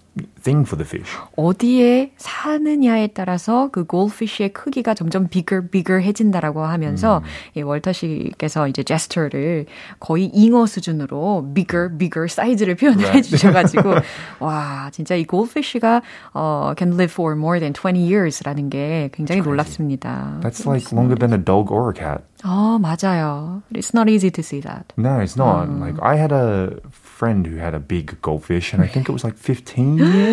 thing 0.43 0.67
for 0.67 0.77
the 0.77 0.87
fish. 0.89 1.17
어디에 1.37 2.13
사느냐에 2.17 3.09
따라서 3.09 3.69
그 3.73 3.85
골피쉬의 3.85 4.53
크기가 4.53 4.95
점점 4.95 5.29
bigger, 5.29 5.69
bigger 5.69 6.03
해진다라고 6.03 6.63
하면서 6.65 7.23
이 7.55 7.63
월터 7.63 7.93
씨께서 7.93 8.69
이제 8.69 8.83
제스처를 8.83 9.67
거의 10.01 10.27
잉어 10.27 10.67
수준으로 10.67 11.53
bigger, 11.55 11.97
bigger 11.97 12.29
사이즈를 12.29 12.75
표현을 12.75 13.03
Right. 13.05 13.19
해주셔가지고 13.19 13.95
와 14.41 14.89
진짜 14.93 15.15
이 15.15 15.25
골피쉬가 15.25 16.03
어, 16.35 16.73
can 16.77 16.93
live 16.95 17.13
for 17.13 17.37
more 17.37 17.59
than 17.61 17.73
20 17.73 17.97
years라는 18.13 18.71
게 18.71 19.11
굉장히 19.13 19.41
놀랍습니다. 19.43 20.41
That's 20.43 20.67
like 20.67 20.93
longer 20.93 21.17
than 21.19 21.33
a 21.33 21.43
dog 21.43 21.73
or 21.73 21.91
a 21.91 21.95
cat. 21.95 22.23
어 22.45 22.79
맞아요. 22.81 23.63
It's 23.73 23.95
not 23.95 24.11
easy 24.11 24.31
to 24.33 24.43
see 24.43 24.61
that. 24.63 24.87
No, 24.99 25.21
it's 25.21 25.37
not. 25.37 25.69
Like 25.79 25.95
I 26.03 26.17
had 26.17 26.33
a 26.33 26.81
friend 26.91 27.47
who 27.47 27.59
had 27.63 27.73
a 27.75 27.79
big 27.79 28.21
goldfish, 28.21 28.73
and 28.75 28.83
I 28.83 28.89
think 28.89 29.09
it 29.09 29.13
was 29.13 29.23
like 29.23 29.37
15 29.39 29.99
years. 29.99 30.32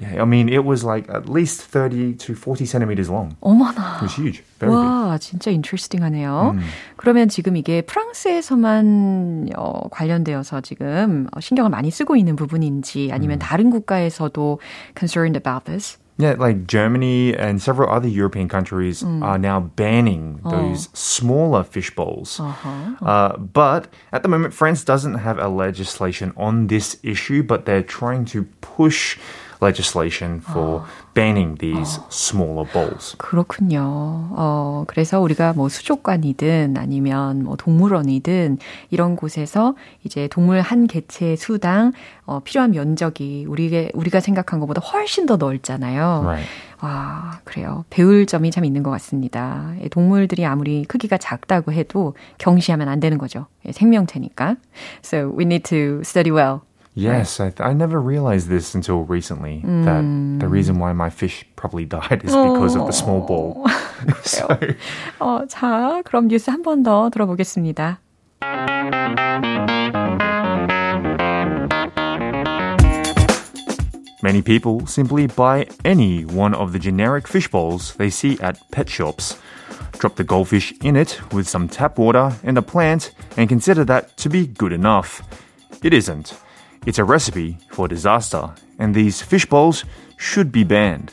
Yeah, 0.00 0.20
I 0.20 0.26
mean, 0.26 0.48
it 0.48 0.64
was 0.64 0.84
like 0.84 1.08
at 1.08 1.28
least 1.28 1.62
30 1.62 2.16
to 2.26 2.34
40 2.34 2.66
centimeters 2.66 3.08
long. 3.08 3.36
어머나. 3.40 3.96
It 3.96 4.02
was 4.02 4.14
huge, 4.14 4.42
very 4.58 4.70
big. 4.72 4.76
와, 4.76 5.18
진짜 5.18 5.50
인트레스팅하네요. 5.50 6.56
그러면 6.96 7.28
지금 7.28 7.56
이게 7.56 7.80
프랑스에서만 7.82 9.48
어, 9.56 9.88
관련되어서 9.88 10.60
지금 10.60 11.28
어, 11.32 11.40
신경을 11.40 11.70
많이 11.70 11.90
쓰고 11.90 12.16
있는 12.16 12.36
부분인지 12.36 13.10
아니면 13.12 13.38
다른 13.38 13.70
국가에서도 13.70 14.60
concerned 14.98 15.38
about 15.38 15.64
this? 15.64 15.98
Yeah, 16.18 16.34
like 16.38 16.66
Germany 16.66 17.36
and 17.36 17.60
several 17.60 17.90
other 17.90 18.08
European 18.08 18.48
countries 18.48 19.02
mm. 19.02 19.22
are 19.22 19.36
now 19.36 19.60
banning 19.60 20.40
oh. 20.44 20.50
those 20.50 20.88
smaller 20.94 21.62
fish 21.62 21.94
bowls. 21.94 22.40
Uh-huh, 22.40 22.68
uh-huh. 22.68 23.04
Uh, 23.04 23.36
but 23.36 23.88
at 24.12 24.22
the 24.22 24.28
moment, 24.28 24.54
France 24.54 24.82
doesn't 24.82 25.14
have 25.14 25.38
a 25.38 25.48
legislation 25.48 26.32
on 26.36 26.68
this 26.68 26.98
issue, 27.02 27.42
but 27.42 27.66
they're 27.66 27.82
trying 27.82 28.24
to 28.26 28.44
push 28.62 29.18
legislation 29.60 30.40
for 30.40 30.84
ah. 30.86 31.05
Banning 31.16 31.56
these 31.58 31.98
smaller 32.10 32.70
bowls. 32.70 33.16
그렇군요. 33.16 33.80
어, 33.82 34.84
그래서 34.86 35.18
우리가 35.18 35.54
뭐 35.54 35.70
수족관이든 35.70 36.76
아니면 36.76 37.42
뭐 37.42 37.56
동물원이든 37.56 38.58
이런 38.90 39.16
곳에서 39.16 39.74
이제 40.04 40.28
동물 40.28 40.60
한 40.60 40.86
개체 40.86 41.34
수당 41.34 41.92
어, 42.26 42.40
필요한 42.40 42.72
면적이 42.72 43.46
우리가, 43.48 43.88
우리가 43.94 44.20
생각한 44.20 44.60
것보다 44.60 44.82
훨씬 44.82 45.24
더 45.24 45.36
넓잖아요. 45.36 46.20
Right. 46.22 46.48
와, 46.82 47.40
그래요. 47.44 47.86
배울 47.88 48.26
점이 48.26 48.50
참 48.50 48.66
있는 48.66 48.82
것 48.82 48.90
같습니다. 48.90 49.72
예, 49.82 49.88
동물들이 49.88 50.44
아무리 50.44 50.84
크기가 50.84 51.16
작다고 51.16 51.72
해도 51.72 52.14
경시하면 52.36 52.88
안 52.88 53.00
되는 53.00 53.16
거죠. 53.16 53.46
예, 53.64 53.72
생명체니까. 53.72 54.56
So 55.02 55.34
we 55.34 55.44
need 55.44 55.62
to 55.70 56.00
study 56.00 56.30
well. 56.30 56.60
Yes, 56.95 57.39
I, 57.39 57.53
I 57.59 57.71
never 57.73 58.01
realized 58.01 58.49
this 58.49 58.75
until 58.75 59.03
recently. 59.03 59.61
That 59.85 60.03
the 60.39 60.47
reason 60.49 60.77
why 60.77 60.91
my 60.91 61.09
fish 61.09 61.45
probably 61.55 61.85
died 61.85 62.21
is 62.25 62.35
because 62.35 62.75
of 62.75 62.85
the 62.85 62.91
small 62.91 63.21
bowl. 63.21 63.65
so, 64.23 64.47
어, 65.19 65.45
자, 65.47 66.01
그럼 66.03 66.27
뉴스 66.27 66.49
한 66.49 66.61
번 66.63 66.83
더 66.83 67.09
들어보겠습니다. 67.09 67.99
Many 74.23 74.41
people 74.43 74.85
simply 74.85 75.25
buy 75.27 75.65
any 75.83 76.25
one 76.25 76.53
of 76.53 76.73
the 76.73 76.79
generic 76.79 77.27
fish 77.27 77.47
bowls 77.49 77.95
they 77.95 78.09
see 78.11 78.37
at 78.39 78.59
pet 78.71 78.87
shops. 78.87 79.37
Drop 79.97 80.15
the 80.15 80.23
goldfish 80.23 80.73
in 80.83 80.95
it 80.95 81.19
with 81.33 81.47
some 81.49 81.67
tap 81.67 81.97
water 81.97 82.31
and 82.43 82.57
a 82.57 82.61
plant 82.61 83.11
and 83.35 83.49
consider 83.49 83.83
that 83.85 84.15
to 84.17 84.29
be 84.29 84.45
good 84.45 84.73
enough. 84.73 85.23
It 85.83 85.93
isn't. 85.93 86.33
It's 86.86 86.98
a 86.98 87.04
recipe 87.04 87.58
for 87.72 87.88
disaster, 87.88 88.50
and 88.78 88.94
these 88.94 89.20
fish 89.20 89.44
bowls 89.48 89.84
should 90.18 90.52
be 90.52 90.62
banned. 90.64 91.12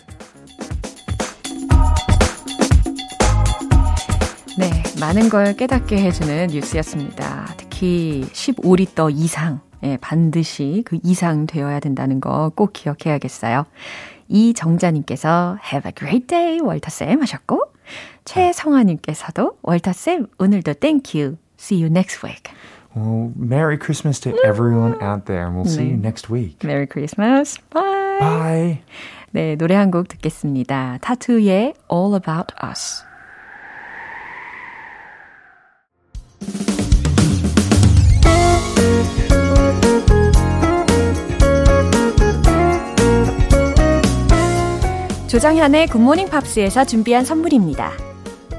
네, 4.57 4.69
많은 4.99 5.29
걸 5.29 5.55
깨닫게 5.55 5.97
해주는 5.97 6.47
뉴스였습니다. 6.47 7.55
특히 7.57 8.23
15리터 8.31 9.11
이상, 9.11 9.61
예, 9.81 9.97
반드시 9.97 10.83
그 10.85 10.99
이상 11.03 11.47
되어야 11.47 11.79
된다는 11.79 12.21
거 12.21 12.51
꼭 12.55 12.73
기억해야겠어요. 12.73 13.65
이정자님께서 14.29 15.57
Have 15.71 15.89
a 15.89 15.93
great 15.93 16.27
day, 16.27 16.59
월터쌤 16.61 17.19
하셨고, 17.21 17.63
최성아님께서도 18.25 19.57
월터쌤, 19.63 20.27
오늘도 20.37 20.75
thank 20.75 21.19
you. 21.19 21.37
See 21.59 21.81
you 21.81 21.87
next 21.87 22.23
week. 22.25 22.51
Well, 22.95 23.31
Merry 23.35 23.77
Christmas 23.77 24.19
to 24.21 24.37
everyone 24.45 25.01
out 25.01 25.25
there, 25.25 25.47
and 25.47 25.55
we'll 25.55 25.65
see 25.65 25.85
you 25.89 25.97
next 25.97 26.29
week. 26.29 26.63
Merry 26.63 26.85
Christmas. 26.85 27.57
Bye. 27.71 28.19
Bye. 28.19 28.81
네, 29.33 29.55
노래 29.55 29.73
한 29.75 29.89
곡 29.89 30.07
듣겠습니다. 30.09 30.99
타투의 31.01 31.73
All 31.91 32.13
About 32.13 32.53
Us. 32.63 33.03
조장현의 45.27 45.87
굿모닝 45.87 46.29
팝스에서 46.29 46.85
준비한 46.85 47.25
선물입니다. 47.25 48.12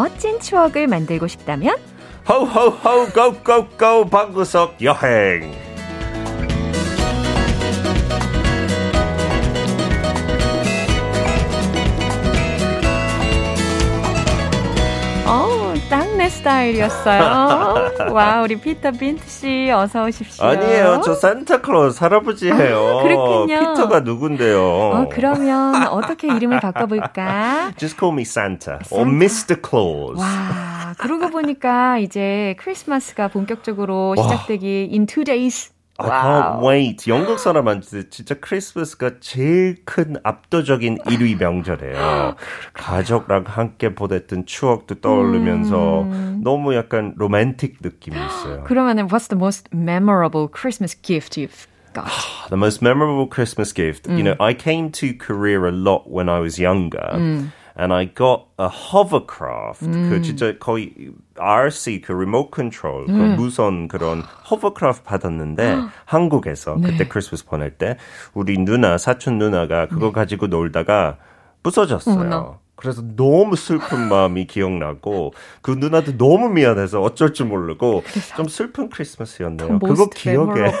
멋진 0.00 0.40
추억을 0.40 0.86
만들고 0.86 1.26
싶다면? 1.26 1.76
호호호 2.26 3.08
고고고 3.12 4.08
방구석 4.08 4.80
여행 4.80 5.52
스타일이었어요. 16.30 18.10
와, 18.12 18.42
우리 18.42 18.56
피터 18.56 18.92
빈트 18.92 19.28
씨 19.28 19.70
어서 19.70 20.04
오십시오. 20.04 20.44
아니에요 20.44 21.00
저 21.04 21.14
산타클로스 21.14 22.02
할아버지예요 22.02 22.98
아, 22.98 23.02
그렇군요. 23.02 23.58
피터가 23.58 24.00
누군데요 24.00 24.60
어, 24.62 25.08
그러면 25.10 25.86
어떻게 25.88 26.28
이름을 26.28 26.60
바꿔 26.60 26.86
볼까? 26.86 27.72
Just 27.78 27.98
call 27.98 28.14
me 28.14 28.22
Santa, 28.22 28.78
or 28.90 29.08
Mr. 29.08 29.56
Claus 29.66 30.18
와, 30.20 30.94
그러고 30.98 31.30
보니까 31.30 31.98
이제 31.98 32.54
크리스마스가 32.58 33.28
본격적으로 33.28 34.14
시작되기 34.16 34.88
in 34.92 35.06
two 35.06 35.24
days. 35.24 35.72
I 36.00 36.08
can't 36.08 36.62
wait. 36.62 37.10
영국 37.10 37.38
사람한테 37.38 38.08
진짜 38.10 38.34
크리스마스가 38.34 39.12
제일 39.20 39.76
큰 39.84 40.16
압도적인 40.22 40.98
1위 40.98 41.38
명절이에요. 41.38 42.36
가족랑 42.72 43.44
함께 43.46 43.94
보냈던 43.94 44.46
추억도 44.46 45.00
떠오르면서 45.00 46.06
너무 46.42 46.74
약간 46.74 47.14
로맨틱 47.16 47.78
느낌이 47.80 48.16
있어요. 48.16 48.64
그러면은 48.64 49.08
what's 49.08 49.28
the 49.28 49.38
most 49.38 49.68
memorable 49.72 50.48
Christmas 50.48 50.94
gift 51.00 51.38
you've 51.40 51.66
got? 51.92 52.10
The 52.48 52.56
most 52.56 52.82
memorable 52.82 53.26
Christmas 53.26 53.72
gift. 53.72 54.08
You 54.08 54.22
know, 54.22 54.36
I 54.40 54.54
came 54.54 54.90
to 54.92 55.12
Korea 55.14 55.60
a 55.68 55.74
lot 55.74 56.10
when 56.10 56.28
I 56.28 56.40
was 56.40 56.58
younger. 56.58 57.50
And 57.80 57.92
I 57.94 58.12
got 58.14 58.48
a 58.60 58.68
hovercraft. 58.68 59.86
그 59.86 60.20
진짜 60.22 60.58
거의 60.58 60.92
RC 61.38 62.02
그 62.02 62.12
리모트 62.12 62.50
컨트롤 62.50 63.06
그 63.06 63.12
무선 63.12 63.88
그런 63.88 64.22
호버크라프트 64.50 65.02
받았는데 65.02 65.78
한국에서 66.04 66.76
그때 66.76 67.08
크리스마스 67.08 67.46
보낼 67.46 67.70
때 67.70 67.96
우리 68.34 68.58
누나 68.58 68.98
사촌 68.98 69.38
누나가 69.38 69.86
그거 69.86 70.12
가지고 70.12 70.48
놀다가 70.48 71.16
부서졌어요. 71.62 72.14
어머나. 72.14 72.58
그래서 72.76 73.02
너무 73.14 73.56
슬픈 73.56 74.08
마음이 74.08 74.46
기억나고 74.46 75.34
그 75.60 75.72
누나도 75.72 76.16
너무 76.16 76.48
미안해서 76.48 77.02
어쩔 77.02 77.34
줄 77.34 77.46
모르고 77.46 78.02
좀 78.36 78.48
슬픈 78.48 78.88
크리스마스였네요. 78.88 79.78
그거 79.80 80.08
기억에. 80.08 80.72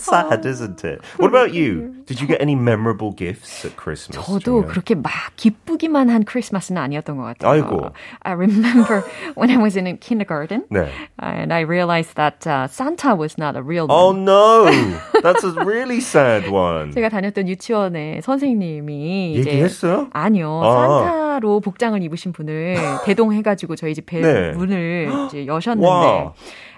Sad, 0.00 0.44
isn't 0.44 0.84
it? 0.84 1.00
What 1.16 1.28
about 1.28 1.52
you? 1.52 1.94
Did 2.06 2.20
you 2.20 2.26
get 2.26 2.40
any 2.40 2.54
memorable 2.54 3.12
gifts 3.12 3.64
at 3.64 3.76
Christmas? 3.76 4.24
저도? 4.24 4.66
그렇게 4.66 4.94
막 4.94 5.12
기쁘기만 5.36 6.10
한 6.10 6.24
크리스마스는 6.24 6.80
아니었던 6.82 7.16
것 7.16 7.22
같아요. 7.22 7.50
아이고. 7.50 7.92
I 8.22 8.32
remember 8.32 9.04
when 9.36 9.50
I 9.50 9.56
was 9.56 9.76
in 9.76 9.96
kindergarten 9.98 10.64
네. 10.70 10.88
and 11.18 11.52
I 11.52 11.60
realized 11.60 12.16
that 12.16 12.46
uh, 12.46 12.66
Santa 12.68 13.14
was 13.14 13.38
not 13.38 13.56
a 13.56 13.62
real 13.62 13.86
man. 13.86 13.96
Oh 13.96 14.12
no, 14.12 14.66
that's 15.22 15.44
a 15.44 15.52
really 15.64 15.98
sad 15.98 16.50
one. 16.50 16.92
제가 16.92 17.08
다녔던 17.08 17.48
유치원에 17.48 18.20
선생님이 18.22 19.36
얘기했어요? 19.36 20.08
아니요. 20.12 20.60
아. 20.62 21.34
산타로 21.40 21.60
복장을 21.60 22.00
입으신 22.02 22.32
분을 22.32 22.76
대동해가지고 23.04 23.76
저희 23.76 23.94
집배 23.94 24.20
네. 24.20 24.52
문을 24.52 25.10
이제 25.26 25.46
여셨는데 25.46 25.88
와. 25.88 26.32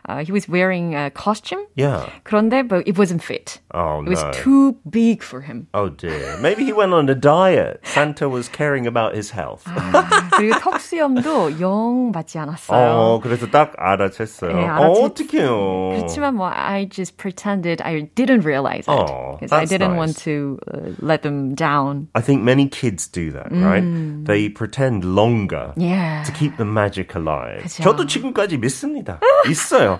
uh, 0.07 0.23
he 0.23 0.31
was 0.31 0.47
wearing 0.47 0.95
a 0.95 1.09
costume. 1.11 1.65
Yeah. 1.75 2.09
그런데 2.23 2.67
but 2.67 2.87
it 2.87 2.97
wasn't 2.97 3.23
fit. 3.23 3.59
Oh 3.75 4.01
It 4.03 4.09
was 4.09 4.23
no. 4.23 4.31
too 4.31 4.75
big 4.89 5.23
for 5.23 5.41
him. 5.41 5.67
Oh 5.73 5.89
dear. 5.89 6.37
Maybe 6.41 6.63
he 6.65 6.73
went 6.73 6.93
on 6.93 7.09
a 7.09 7.15
diet. 7.15 7.79
Santa 7.83 8.27
was 8.29 8.47
caring 8.49 8.85
about 8.87 9.15
his 9.15 9.31
health. 9.31 9.63
아, 9.65 10.29
그리고 10.31 10.59
턱수염도 10.59 11.59
영 11.61 12.11
맞지 12.13 12.37
않았어요. 12.39 12.77
어, 12.77 13.19
그래서 13.21 13.47
딱 13.49 13.75
알아챘어요. 13.77 14.53
네, 14.53 14.67
어, 14.67 14.75
알아챘- 14.75 15.03
어떡해요. 15.03 15.89
그렇지만 15.95 16.35
뭐 16.35 16.47
I 16.53 16.87
just 16.89 17.17
pretended 17.17 17.81
I 17.81 18.09
didn't 18.15 18.43
realize 18.45 18.85
it 18.87 18.91
Oh, 18.91 19.37
because 19.39 19.51
I 19.51 19.63
that's 19.65 19.69
didn't 19.69 19.91
nice. 19.95 19.97
want 19.97 20.17
to 20.25 20.59
uh, 20.73 20.91
let 21.01 21.21
them 21.23 21.55
down. 21.55 22.07
I 22.15 22.21
think 22.21 22.41
many 22.43 22.67
kids 22.67 23.07
do 23.07 23.31
that, 23.31 23.51
right? 23.51 23.83
They 24.25 24.49
pretend 24.49 25.03
longer 25.05 25.73
Yeah. 25.77 26.23
to 26.23 26.31
keep 26.31 26.57
the 26.57 26.65
magic 26.65 27.15
alive. 27.15 27.63
그죠. 27.63 27.83
저도 27.83 28.05
지금까지 28.07 28.57
믿습니다. 28.57 29.19
있어요. 29.49 29.99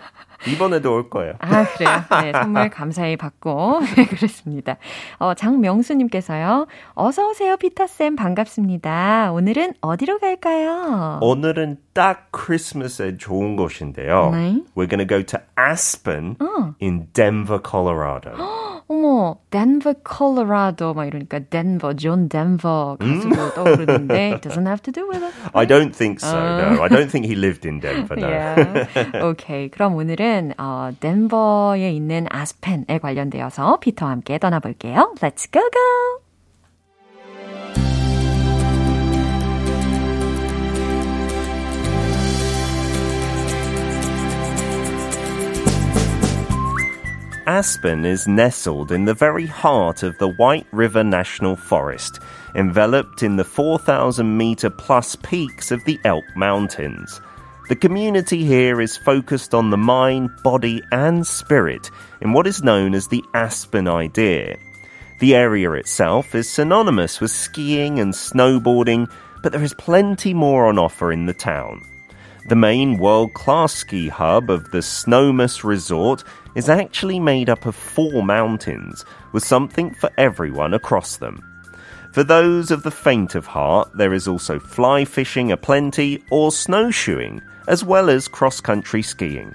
이번에도 0.53 0.95
올 0.95 1.11
거예요. 1.11 1.35
아, 1.41 1.65
그래요? 1.65 2.05
네, 2.23 2.33
선물 2.33 2.71
감사히 2.71 3.17
받고. 3.17 3.81
그렇습니다. 4.11 4.77
어, 5.19 5.35
장명수님께서요. 5.35 6.67
어서오세요, 6.95 7.57
피터쌤. 7.57 8.17
반갑습니다. 8.17 9.33
오늘은 9.33 9.75
어디로 9.81 10.19
갈까요? 10.19 11.19
오늘은 11.23 11.79
딱 11.93 12.29
크리스마스에 12.31 13.17
좋은 13.17 13.57
곳인데요. 13.57 14.31
네. 14.33 14.63
We're 14.77 14.89
to 14.99 15.07
go 15.07 15.23
to 15.23 15.41
Aspen 15.59 16.37
in 16.81 17.09
Denver, 17.13 17.61
Colorado. 17.63 18.33
어머, 18.89 19.37
덴버, 19.51 19.95
콜로라도, 20.05 20.95
막 20.95 21.07
이러니까 21.07 21.41
덴버, 21.41 21.95
존 21.95 22.29
덴버 22.29 22.99
가수로 23.01 23.55
떠오르는데, 23.55 24.33
it 24.35 24.49
doesn't 24.49 24.67
have 24.67 24.81
to 24.83 24.93
do 24.93 25.09
with 25.09 25.25
it. 25.25 25.35
I 25.55 25.67
don't 25.67 25.93
think 25.93 26.21
so. 26.21 26.37
No, 26.37 26.83
I 26.83 26.89
don't 26.89 27.11
think 27.11 27.27
he 27.27 27.35
lived 27.35 27.67
in 27.67 27.81
Denver. 27.81 28.15
No. 28.17 28.29
Yeah. 28.29 28.87
오케이. 29.25 29.71
그럼 29.71 29.97
오늘은 29.97 30.55
어, 30.59 30.91
덴버에 31.01 31.91
있는 31.93 32.27
아스펜에 32.31 32.99
관련되어서 32.99 33.79
피터와 33.81 34.13
함께 34.13 34.39
떠나볼게요. 34.39 35.15
Let's 35.21 35.51
go 35.51 35.63
go! 35.63 36.26
Aspen 47.47 48.05
is 48.05 48.27
nestled 48.27 48.91
in 48.91 49.05
the 49.05 49.15
very 49.15 49.47
heart 49.47 50.03
of 50.03 50.19
the 50.19 50.31
White 50.31 50.67
River 50.73 51.05
National 51.05 51.55
Forest, 51.55 52.19
enveloped 52.57 53.23
in 53.23 53.37
the 53.37 53.45
4,000 53.45 54.37
meter 54.37 54.69
plus 54.69 55.15
peaks 55.15 55.71
of 55.71 55.85
the 55.85 56.01
Elk 56.05 56.25
Mountains. 56.35 57.21
The 57.69 57.77
community 57.77 58.45
here 58.45 58.81
is 58.81 58.97
focused 58.97 59.55
on 59.55 59.71
the 59.71 59.77
mind, 59.77 60.31
body, 60.43 60.83
and 60.91 61.25
spirit 61.25 61.93
in 62.21 62.33
what 62.33 62.49
is 62.49 62.65
known 62.65 62.95
as 62.95 63.07
the 63.07 63.23
Aspen 63.33 63.87
idea. 63.87 64.57
The 65.21 65.37
area 65.37 65.71
itself 65.73 66.35
is 66.35 66.49
synonymous 66.49 67.21
with 67.21 67.31
skiing 67.31 68.01
and 68.01 68.13
snowboarding, 68.13 69.09
but 69.45 69.53
there 69.53 69.63
is 69.63 69.75
plenty 69.75 70.35
more 70.35 70.67
on 70.67 70.81
offer 70.81 71.13
in 71.13 71.27
the 71.27 71.35
town. 71.35 71.85
The 72.49 72.57
main 72.57 72.99
world 72.99 73.35
class 73.35 73.73
ski 73.73 74.09
hub 74.09 74.51
of 74.51 74.71
the 74.71 74.83
Snowmas 74.83 75.65
Resort 75.65 76.23
is 76.57 76.69
actually 76.69 77.21
made 77.21 77.49
up 77.49 77.67
of 77.67 77.77
four 77.77 78.25
mountains, 78.25 79.05
with 79.33 79.45
something 79.45 79.95
for 79.95 80.11
everyone 80.19 80.75
across 80.75 81.19
them. 81.19 81.41
For 82.13 82.25
those 82.25 82.71
of 82.71 82.83
the 82.83 82.91
faint 82.91 83.35
of 83.35 83.47
heart, 83.47 83.91
there 83.95 84.15
is 84.15 84.27
also 84.27 84.59
fly 84.59 85.05
fishing 85.05 85.53
aplenty 85.53 86.25
or 86.31 86.51
snowshoeing, 86.51 87.43
as 87.69 87.85
well 87.85 88.09
as 88.09 88.27
cross 88.27 88.61
country 88.61 89.03
skiing. 89.03 89.55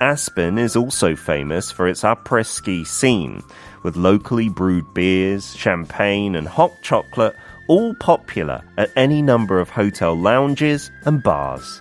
Aspen 0.00 0.56
is 0.56 0.76
also 0.76 1.16
famous 1.16 1.70
for 1.70 1.88
its 1.88 2.02
après 2.02 2.46
ski 2.46 2.84
scene, 2.84 3.42
with 3.82 3.96
locally 3.96 4.48
brewed 4.48 4.94
beers, 4.94 5.54
champagne, 5.56 6.36
and 6.36 6.46
hot 6.46 6.72
chocolate 6.80 7.36
all 7.66 7.94
popular 7.94 8.62
at 8.78 8.90
any 8.96 9.20
number 9.20 9.58
of 9.58 9.68
hotel 9.68 10.14
lounges 10.14 10.90
and 11.06 11.22
bars. 11.22 11.80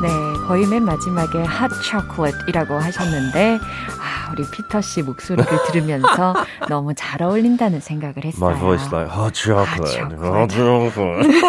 네, 0.00 0.33
거의 0.46 0.66
맨 0.66 0.84
마지막에 0.84 1.42
hot 1.42 1.68
chocolate이라고 1.68 2.78
하셨는데, 2.78 3.60
아, 3.98 4.03
우리 4.34 4.42
피터 4.50 4.80
씨 4.80 5.02
목소리를 5.02 5.46
들으면서 5.70 6.34
너무 6.68 6.92
잘 6.94 7.22
어울린다는 7.22 7.78
생각을 7.78 8.24
했어요. 8.24 8.50
My 8.50 8.58
voice 8.58 8.88
like 8.92 9.16
hot 9.16 9.38
chocolate, 9.38 10.18
Hot 10.20 10.52
chocolate. 10.52 11.40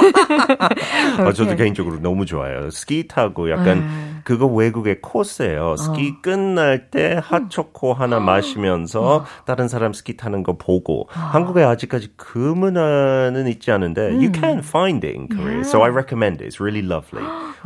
아, 1.17 1.31
저도. 1.33 1.55
개인적으로 1.55 1.99
너무 1.99 2.25
좋아요. 2.27 2.69
스키 2.69 3.07
타고 3.07 3.49
약간 3.49 4.21
그거 4.23 4.45
외국의 4.45 5.01
코스예요. 5.01 5.77
스키 5.77 6.21
끝날 6.21 6.91
때 6.91 7.19
핫초코 7.23 7.93
하나 7.93 8.19
마시면서 8.19 9.25
다른 9.45 9.67
사람 9.67 9.93
스키 9.93 10.15
타는 10.15 10.43
거 10.43 10.57
보고 10.57 11.07
한국에 11.09 11.63
아직까지 11.63 12.09
그 12.15 12.37
문화는 12.37 13.47
있지 13.47 13.71
않은데 13.71 14.11
you 14.13 14.31
can 14.31 14.59
find 14.59 15.05
it 15.05 15.17
in 15.17 15.27
Korea. 15.27 15.61
So 15.63 15.81
I 15.81 15.89
recommend 15.89 16.41
it. 16.43 16.47
It's 16.47 16.59
really 16.59 16.85
lovely 16.85 17.23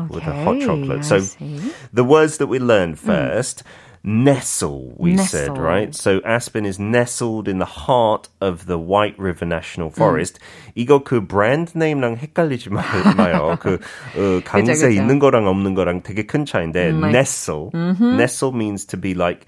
with 0.10 0.26
a 0.28 0.34
hot 0.46 0.56
Okay, 0.56 0.66
chocolate. 0.66 1.04
So 1.04 1.20
the 1.94 2.04
words 2.06 2.38
that 2.38 2.48
we 2.48 2.60
learned 2.60 2.98
first. 3.00 3.64
Nestle, 4.07 4.93
we 4.99 5.17
said, 5.17 5.49
Nestle. 5.49 5.65
right? 5.65 5.95
So 5.95 6.21
Aspen 6.27 6.67
is 6.67 6.79
nestled 6.79 7.49
in 7.49 7.59
the 7.59 7.65
heart 7.89 8.29
of 8.39 8.67
the 8.67 8.77
White 8.79 9.15
River 9.19 9.47
National 9.47 9.89
Forest. 9.89 10.39
이거 10.77 11.03
그 11.03 11.27
브랜드 11.27 11.73
네임랑 11.75 12.17
헷갈리지 12.19 12.69
마- 12.69 12.83
마요. 13.17 13.57
그 13.61 13.79
어, 14.15 14.41
강세 14.45 14.73
그죠, 14.75 14.89
그죠. 14.89 15.01
있는 15.01 15.19
거랑 15.19 15.47
없는 15.47 15.73
거랑 15.75 16.03
되게 16.03 16.27
큰 16.27 16.45
차인데 16.45 16.93
네. 16.93 17.09
nestle. 17.11 17.71
Nestle 17.73 18.53
means 18.53 18.85
to 18.87 19.01
be 19.01 19.15
like 19.15 19.47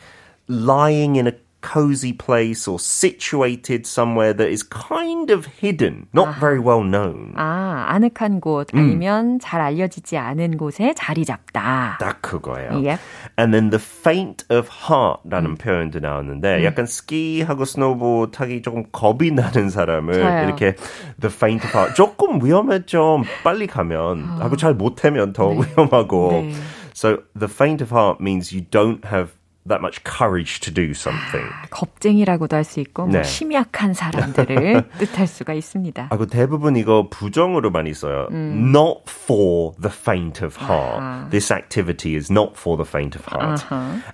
lying 0.49 1.17
in 1.19 1.27
a 1.27 1.33
cozy 1.63 2.13
place 2.13 2.69
or 2.69 2.79
situated 2.79 3.87
somewhere 3.87 4.33
that 4.33 4.49
is 4.49 4.63
kind 4.63 5.31
of 5.31 5.47
hidden, 5.59 6.07
not 6.13 6.39
very 6.39 6.61
well 6.61 6.85
known. 6.85 7.33
아, 7.35 7.87
아늑한 7.89 8.41
곳 8.41 8.69
아니면 8.73 9.41
잘 9.41 9.61
알려지지 9.61 10.17
않은 10.17 10.59
곳에 10.59 10.95
자리 10.97 11.25
잡다. 11.25 11.97
딱 11.99 12.23
그거예요. 12.23 12.71
Yep. 12.85 13.01
And 13.37 13.53
then 13.53 13.71
the 13.71 13.83
faint 13.83 14.45
of 14.49 14.69
heart라는 14.69 15.57
표현도 15.57 15.99
나왔는데 15.99 16.65
약간 16.65 16.87
스키하고 16.87 17.65
스노보드 17.65 18.31
타기 18.31 18.63
조금 18.63 18.85
겁이 18.93 19.33
나는 19.33 19.69
사람을 19.69 20.15
저요. 20.15 20.45
이렇게 20.45 20.77
the 21.21 21.35
faint 21.35 21.67
of 21.67 21.77
heart 21.77 21.97
조금 21.97 22.45
위험했죠. 22.45 23.25
빨리 23.43 23.67
가면 23.67 24.39
하고 24.41 24.57
잘 24.57 24.75
못하면 24.75 25.33
더 25.33 25.49
위험하고. 25.49 26.31
네. 26.31 26.53
So 26.95 27.19
the 27.37 27.51
faint 27.51 27.83
of 27.83 27.93
heart 27.93 28.23
means 28.23 28.55
you 28.55 28.65
don't 28.71 29.05
have 29.05 29.33
that 29.69 29.81
much 29.81 30.05
courage 30.05 30.61
to 30.61 30.71
do 30.71 30.95
something. 30.95 31.45
겁쟁이라고도 31.71 32.55
할 32.55 32.63
수 32.63 32.79
있고 32.79 33.07
뭐 33.07 33.17
네. 33.17 33.25
심약한 33.25 33.95
사람들을 33.95 34.91
뜻할 34.99 35.27
수가 35.27 35.55
있습니다. 35.55 36.07
하고 36.11 36.27
대부분 36.27 36.77
이거 36.77 37.09
부정으로 37.11 37.73
많이 37.73 37.93
써요. 37.93 38.29
Not 38.31 39.11
for 39.11 39.75
the 39.81 39.91
faint 39.91 40.45
of 40.45 40.57
heart. 40.57 41.31
This 41.31 41.53
activity 41.53 42.15
is 42.15 42.31
not 42.31 42.55
for 42.55 42.77
the 42.77 42.87
faint 42.87 43.19
of 43.19 43.27
heart. 43.27 43.67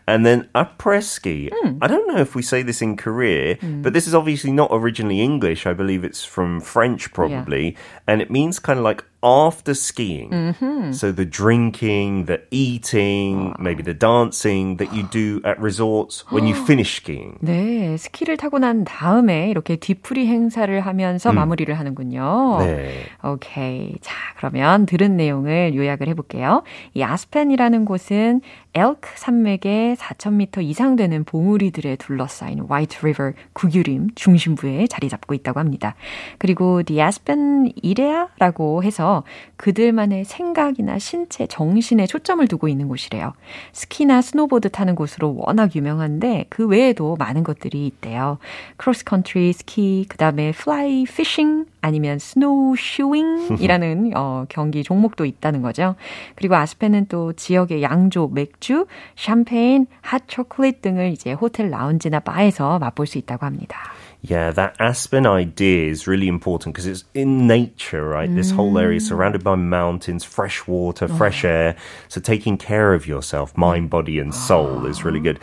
And 0.09 0.25
then 0.25 0.49
après-ski. 0.55 1.51
I 1.83 1.87
don't 1.87 2.09
know 2.09 2.17
if 2.17 2.35
we 2.35 2.41
say 2.41 2.63
this 2.63 2.81
in 2.81 2.97
Korea, 2.97 3.59
but 3.61 3.93
this 3.93 4.07
is 4.09 4.15
obviously 4.15 4.53
not 4.53 4.71
originally 4.73 5.21
English. 5.21 5.67
I 5.67 5.75
believe 5.75 6.03
it's 6.03 6.25
from 6.25 6.63
French 6.63 7.13
probably. 7.13 7.77
And 8.09 8.23
it 8.23 8.31
means 8.31 8.59
kind 8.59 8.79
of 8.79 8.85
like 8.87 9.05
after 9.24 9.74
skiing. 9.74 10.54
So 10.94 11.12
the 11.12 11.26
drinking, 11.26 12.26
the 12.26 12.42
eating, 12.52 13.54
maybe 13.60 13.84
the 13.84 13.94
dancing 13.94 14.78
that 14.78 14.94
you 14.94 15.04
do 15.10 15.42
at 15.44 15.60
resorts 15.60 16.24
when 16.32 16.46
you 16.46 16.56
finish 16.56 17.02
skiing. 17.02 17.38
네, 17.42 17.98
스키를 17.98 18.38
타고 18.38 18.60
난 18.60 18.84
다음에 18.86 19.50
이렇게 19.50 19.76
뒤풀이 19.76 20.28
행사를 20.28 20.80
하면서 20.80 21.32
마무리를 21.32 21.74
하는군요. 21.78 22.58
네. 22.60 23.06
오케이. 23.24 23.96
자, 24.02 24.14
그러면 24.38 24.86
들은 24.86 25.18
내용을 25.18 25.76
요약을 25.76 26.08
해볼게요. 26.10 26.64
이 26.94 27.04
아스펜이라는 27.04 27.86
곳은 27.86 28.42
엘크 28.78 29.10
산맥의 29.16 29.96
4,000m 29.96 30.62
이상 30.64 30.96
되는 30.96 31.24
봉우리들에 31.24 31.96
둘러싸인 31.96 32.64
화이트 32.70 33.04
리버 33.04 33.32
국유림 33.54 34.10
중심부에 34.14 34.86
자리 34.86 35.10
잡고 35.10 35.34
있다고 35.34 35.60
합니다. 35.60 35.96
그리고 36.38 36.84
The 36.84 37.02
Aspen 37.02 37.72
Idea라고 37.84 38.84
해서 38.84 39.24
그들만의 39.56 40.26
생각이나 40.26 41.00
신체, 41.00 41.48
정신에 41.48 42.06
초점을 42.06 42.48
두고 42.48 42.68
있는 42.68 42.88
곳이래요. 42.88 43.34
스키나 43.74 44.22
스노보드 44.22 44.70
타는 44.70 44.94
곳으로 44.94 45.36
워낙 45.36 45.76
유명한데 45.76 46.46
그 46.50 46.68
외에도 46.68 47.16
많은 47.18 47.44
것들이 47.44 47.88
있대요. 47.88 48.38
크로스컨트리 48.78 49.54
스키, 49.54 50.06
그 50.08 50.18
다음에 50.18 50.52
fly 50.52 51.06
fishing, 51.06 51.66
아니면 51.88 52.20
snowshoeing이라는 52.20 54.12
어, 54.16 54.46
경기 54.50 54.84
종목도 54.84 55.26
있다는 55.26 55.62
거죠. 55.62 55.96
그리고 56.36 56.56
아스펜은 56.56 57.08
또 57.08 57.34
지역의 57.34 57.82
양조, 57.82 58.30
맥주, 58.34 58.86
샴페인, 59.16 59.88
핫 60.02 60.24
초콜릿 60.28 60.82
등을 60.82 61.12
이제 61.12 61.32
호텔 61.32 61.70
라운지나 61.70 62.20
바에서 62.20 62.78
맛볼 62.80 63.08
수 63.08 63.18
있다고 63.18 63.46
합니다. 63.46 63.78
Yeah, 64.22 64.52
that 64.52 64.76
Aspen 64.82 65.26
idea 65.26 65.90
is 65.90 66.08
really 66.08 66.28
important 66.28 66.74
because 66.74 66.88
it's 66.88 67.06
in 67.14 67.48
nature, 67.48 68.04
right? 68.04 68.28
This 68.28 68.52
whole 68.52 68.78
area 68.78 68.98
is 68.98 69.08
surrounded 69.08 69.44
by 69.44 69.56
mountains, 69.56 70.26
fresh 70.26 70.68
water, 70.68 71.08
fresh 71.08 71.46
air. 71.46 71.76
So 72.10 72.20
taking 72.20 72.58
care 72.58 72.94
of 72.94 73.08
yourself, 73.08 73.56
mind, 73.56 73.90
body, 73.90 74.20
and 74.20 74.34
soul 74.34 74.86
is 74.88 75.06
really 75.06 75.22
good. 75.22 75.40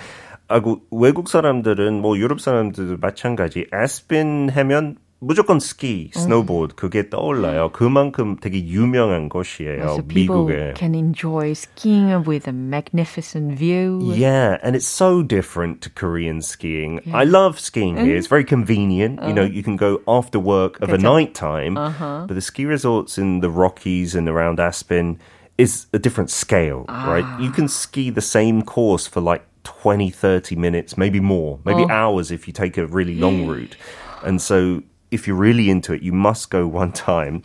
아고 0.49 0.83
외국 0.91 1.29
사람들은 1.29 2.03
뭐 2.03 2.19
유럽 2.19 2.41
사람들도 2.41 2.99
마찬가지. 2.99 3.67
Aspen 3.73 4.51
하면 4.51 4.97
무조건 5.24 5.60
스키, 5.60 6.12
스노보드 6.14 6.76
그게 6.76 7.10
떠올라요. 7.10 7.72
그만큼 7.74 8.38
되게 8.40 8.64
유명한 8.64 9.28
곳이에요. 9.28 9.84
So 9.84 10.02
people 10.02 10.48
미국에. 10.48 10.74
can 10.78 10.96
enjoy 10.96 11.52
skiing 11.52 12.24
with 12.26 12.48
a 12.48 12.54
magnificent 12.54 13.58
view. 13.60 14.00
Yeah, 14.02 14.58
and 14.64 14.78
it's 14.78 14.88
so 14.88 15.22
different 15.22 15.82
to 15.82 15.90
Korean 15.90 16.42
skiing. 16.42 17.02
I 17.12 17.26
love 17.26 17.60
skiing 17.60 17.98
here. 17.98 18.16
It's 18.16 18.28
very 18.28 18.46
convenient. 18.46 19.20
You 19.28 19.34
know, 19.34 19.44
you 19.44 19.62
can 19.62 19.76
go 19.76 20.00
after 20.08 20.40
work 20.40 20.80
of 20.82 20.94
a 20.94 20.98
그쵸. 20.98 21.04
night 21.04 21.36
time. 21.36 21.76
But 21.76 22.34
the 22.34 22.42
ski 22.42 22.64
resorts 22.64 23.18
in 23.18 23.42
the 23.42 23.50
Rockies 23.50 24.16
and 24.16 24.30
around 24.30 24.62
Aspen 24.62 25.20
is 25.58 25.88
a 25.92 26.00
different 26.00 26.30
scale, 26.30 26.86
right? 26.88 27.28
You 27.42 27.52
can 27.52 27.68
ski 27.68 28.10
the 28.10 28.24
same 28.24 28.62
course 28.62 29.06
for 29.06 29.20
like 29.20 29.44
20, 29.66 30.10
30 30.10 30.56
minutes, 30.56 30.98
maybe 30.98 31.20
more, 31.20 31.60
maybe 31.66 31.84
hours 31.92 32.32
if 32.32 32.48
you 32.48 32.54
take 32.54 32.78
a 32.78 32.88
really 32.88 33.16
long 33.16 33.46
route. 33.46 33.76
And 34.24 34.42
so 34.42 34.82
if 35.15 35.29
you're 35.29 35.37
really 35.37 35.71
into 35.71 35.93
it, 35.93 36.03
you 36.03 36.13
must 36.13 36.51
go 36.51 36.67
one 36.83 36.93
time. 36.93 37.43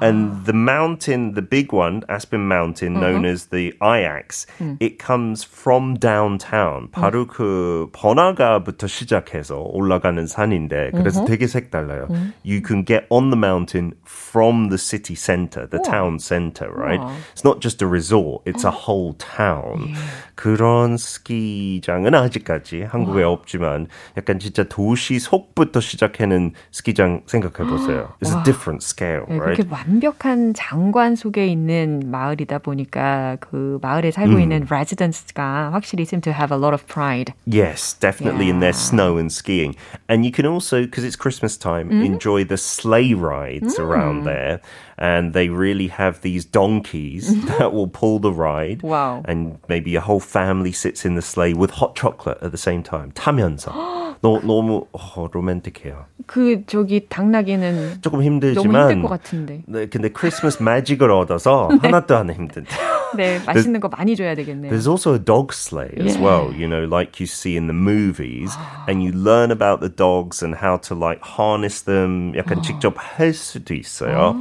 And 0.00 0.44
the 0.44 0.52
mountain, 0.52 1.32
the 1.34 1.40
big 1.40 1.72
one, 1.72 2.02
Aspen 2.08 2.46
Mountain, 2.46 2.94
known 2.94 3.24
as 3.24 3.46
the 3.46 3.72
Ajax, 3.80 4.46
it 4.80 4.98
comes 4.98 5.44
from 5.44 5.96
downtown. 5.96 6.88
바로 6.90 7.26
그 7.26 7.88
번화가부터 7.92 8.86
시작해서 8.86 9.60
올라가는 9.60 10.26
산인데 10.26 10.90
그래서 10.92 11.24
되게 11.24 11.46
색달라요. 11.46 12.08
You 12.44 12.60
can 12.60 12.84
get 12.84 13.06
on 13.08 13.30
the 13.30 13.38
mountain 13.38 13.94
from 14.04 14.68
the 14.68 14.78
city 14.78 15.14
center, 15.14 15.66
the 15.66 15.80
town 15.82 16.18
center, 16.18 16.68
right? 16.74 17.00
It's 17.32 17.44
not 17.44 17.60
just 17.60 17.80
a 17.80 17.86
resort, 17.86 18.42
it's 18.44 18.64
a 18.64 18.72
whole 18.72 19.14
town. 19.14 19.94
그런 20.34 20.96
스키장은 20.98 22.14
아직까지 22.14 22.82
한국에 22.82 23.22
없지만 23.22 23.86
약간 24.18 24.38
진짜 24.38 24.64
도시 24.64 25.18
속부터 25.18 25.80
시작하는 25.80 26.52
스키장 26.72 27.22
생각해 27.26 27.70
보세요. 27.70 28.12
It's 28.20 28.36
a 28.36 28.42
different 28.42 28.82
scale, 28.84 29.24
네, 29.28 29.38
right? 29.38 29.64
그렇게 29.88 29.88
완벽한 29.88 30.54
장관 30.54 31.16
속에 31.16 31.46
있는 31.46 32.02
마을이다 32.10 32.58
보니까 32.58 33.36
그 33.40 33.78
마을에 33.82 34.10
살고 34.10 34.38
있는 34.38 34.66
residents가 34.68 35.72
확실히 35.72 36.02
seem 36.04 36.20
to 36.20 36.32
have 36.32 36.54
a 36.54 36.60
lot 36.60 36.72
of 36.74 36.86
pride. 36.86 37.32
Yes, 37.46 37.94
definitely 37.98 38.48
in 38.48 38.60
their 38.60 38.74
Yeah. 38.74 38.90
snow 38.90 39.18
and 39.18 39.32
skiing. 39.32 39.74
And 40.08 40.24
you 40.24 40.32
can 40.32 40.46
also, 40.46 40.82
because 40.82 41.04
it's 41.04 41.16
Christmas 41.16 41.56
time, 41.56 41.90
enjoy 41.90 42.44
the 42.44 42.56
sleigh 42.56 43.14
rides 43.14 43.78
around 43.78 44.24
there. 44.24 44.60
And 44.96 45.32
they 45.32 45.48
really 45.48 45.88
have 45.88 46.20
these 46.22 46.44
donkeys 46.44 47.34
that 47.58 47.72
will 47.72 47.88
pull 47.88 48.20
the 48.20 48.30
ride. 48.32 48.82
Wow. 48.82 49.22
And 49.24 49.58
maybe 49.68 49.96
a 49.96 50.00
whole 50.00 50.20
family 50.20 50.70
sits 50.72 51.04
in 51.04 51.14
the 51.16 51.22
sleigh 51.22 51.52
with 51.52 51.82
hot 51.82 51.96
chocolate 51.96 52.38
at 52.42 52.52
the 52.52 52.58
same 52.60 52.82
time. 52.82 53.10
타면서. 53.12 54.07
너, 54.21 54.39
너무 54.41 54.85
어, 54.91 55.27
로맨틱해요. 55.31 56.05
그 56.25 56.63
저기 56.67 57.07
당나귀는 57.07 57.99
조금 58.01 58.19
너무 58.19 58.23
힘들지만. 58.23 58.91
힘들 58.91 59.01
것 59.01 59.09
같은데. 59.09 59.63
네, 59.67 59.87
근데 59.87 60.09
크리스마스 60.09 60.61
매직을 60.61 61.11
얻어서 61.11 61.69
하나도 61.81 62.17
안 62.17 62.29
힘든데. 62.31 62.69
네, 63.15 63.39
맛있는 63.45 63.79
거 63.79 63.87
많이 63.87 64.15
줘야 64.15 64.35
되겠네요. 64.35 64.71
There's 64.71 64.87
also 64.87 65.13
a 65.15 65.19
dog 65.19 65.53
sleigh 65.53 65.91
as 65.97 66.15
Yeah. 66.15 66.21
well, 66.23 66.53
you 66.53 66.67
know, 66.67 66.83
like 66.85 67.19
you 67.19 67.25
see 67.25 67.55
in 67.55 67.67
the 67.67 67.73
movies, 67.73 68.55
and 68.87 69.01
you 69.01 69.11
learn 69.11 69.51
about 69.51 69.79
the 69.81 69.89
dogs 69.89 70.43
and 70.43 70.53
how 70.61 70.77
to 70.87 70.93
like 70.93 71.21
harness 71.23 71.81
them. 71.83 72.33
약간 72.35 72.61
직접 72.61 72.93
할 72.97 73.33
수도 73.33 73.73
있어요. 73.73 74.35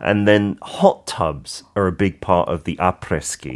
And 0.00 0.26
then 0.28 0.56
hot 0.62 1.06
tubs 1.06 1.64
are 1.74 1.86
a 1.88 1.92
big 1.92 2.20
part 2.20 2.48
of 2.48 2.64
the 2.64 2.76
après 2.78 3.22
ski. 3.22 3.52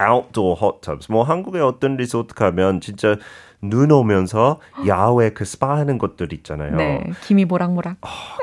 Outdoor 0.00 0.56
hot 0.60 0.80
tubs. 0.82 1.10
뭐 1.10 1.22
한국의 1.22 1.62
어떤 1.62 1.96
리조트 1.96 2.34
가면 2.34 2.80
진짜 2.80 3.16
눈 3.64 3.92
오면서 3.92 4.58
야외 4.88 5.30
그 5.30 5.44
스파 5.44 5.76
하는 5.76 5.96
곳들 5.96 6.32
있잖아요. 6.32 6.74
네, 6.74 7.04
김이 7.24 7.44
모락모락. 7.44 7.98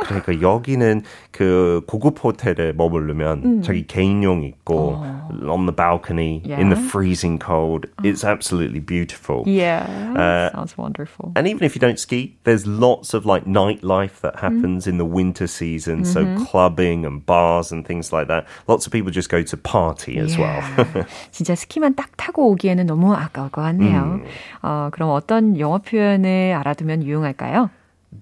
그러니까 0.06 0.40
여기는 0.40 1.02
그 1.32 1.82
고급 1.88 2.24
호텔에 2.24 2.72
머무르면 2.72 3.62
자기 3.62 3.86
개인용 3.86 4.44
있고 4.44 4.96
on 5.44 5.66
the 5.66 5.76
balcony 5.76 6.42
in 6.48 6.70
the 6.70 6.80
Yeah. 6.80 6.88
freezing 6.88 7.38
cold. 7.38 7.90
It's 8.02 8.24
absolutely 8.24 8.80
beautiful. 8.80 9.44
Yeah, 9.46 9.84
Uh, 10.16 10.56
sounds 10.56 10.78
wonderful. 10.78 11.34
And 11.36 11.50
even 11.52 11.68
if 11.68 11.76
you 11.76 11.82
don't 11.84 12.00
ski, 12.00 12.38
there's 12.46 12.64
lots 12.66 13.14
of 13.14 13.26
like 13.28 13.44
nightlife 13.44 14.22
that 14.24 14.40
happens 14.40 14.88
in 14.88 14.98
the 14.98 15.06
winter 15.06 15.48
season. 15.48 16.06
So 16.06 16.24
clubbing 16.48 17.04
and 17.04 17.26
bars 17.26 17.74
and 17.74 17.84
things 17.86 18.14
like 18.16 18.30
that. 18.32 18.46
Lots 18.72 18.88
of 18.88 18.94
people 18.96 19.12
just 19.12 19.28
go 19.30 19.44
to 19.44 19.58
party 19.58 20.16
as 20.18 20.38
well. 20.40 20.64
진짜 21.45 21.55
스키만 21.55 21.95
딱 21.95 22.17
타고 22.17 22.51
오기에는 22.53 22.87
너무 22.87 23.15
아까울 23.15 23.51
것 23.51 23.61
같네요. 23.61 24.21
어, 24.63 24.89
그럼 24.93 25.11
어떤 25.11 25.59
영어 25.61 25.77
표현을 25.77 26.55
알아두면 26.59 27.05
유용할까요? 27.05 27.69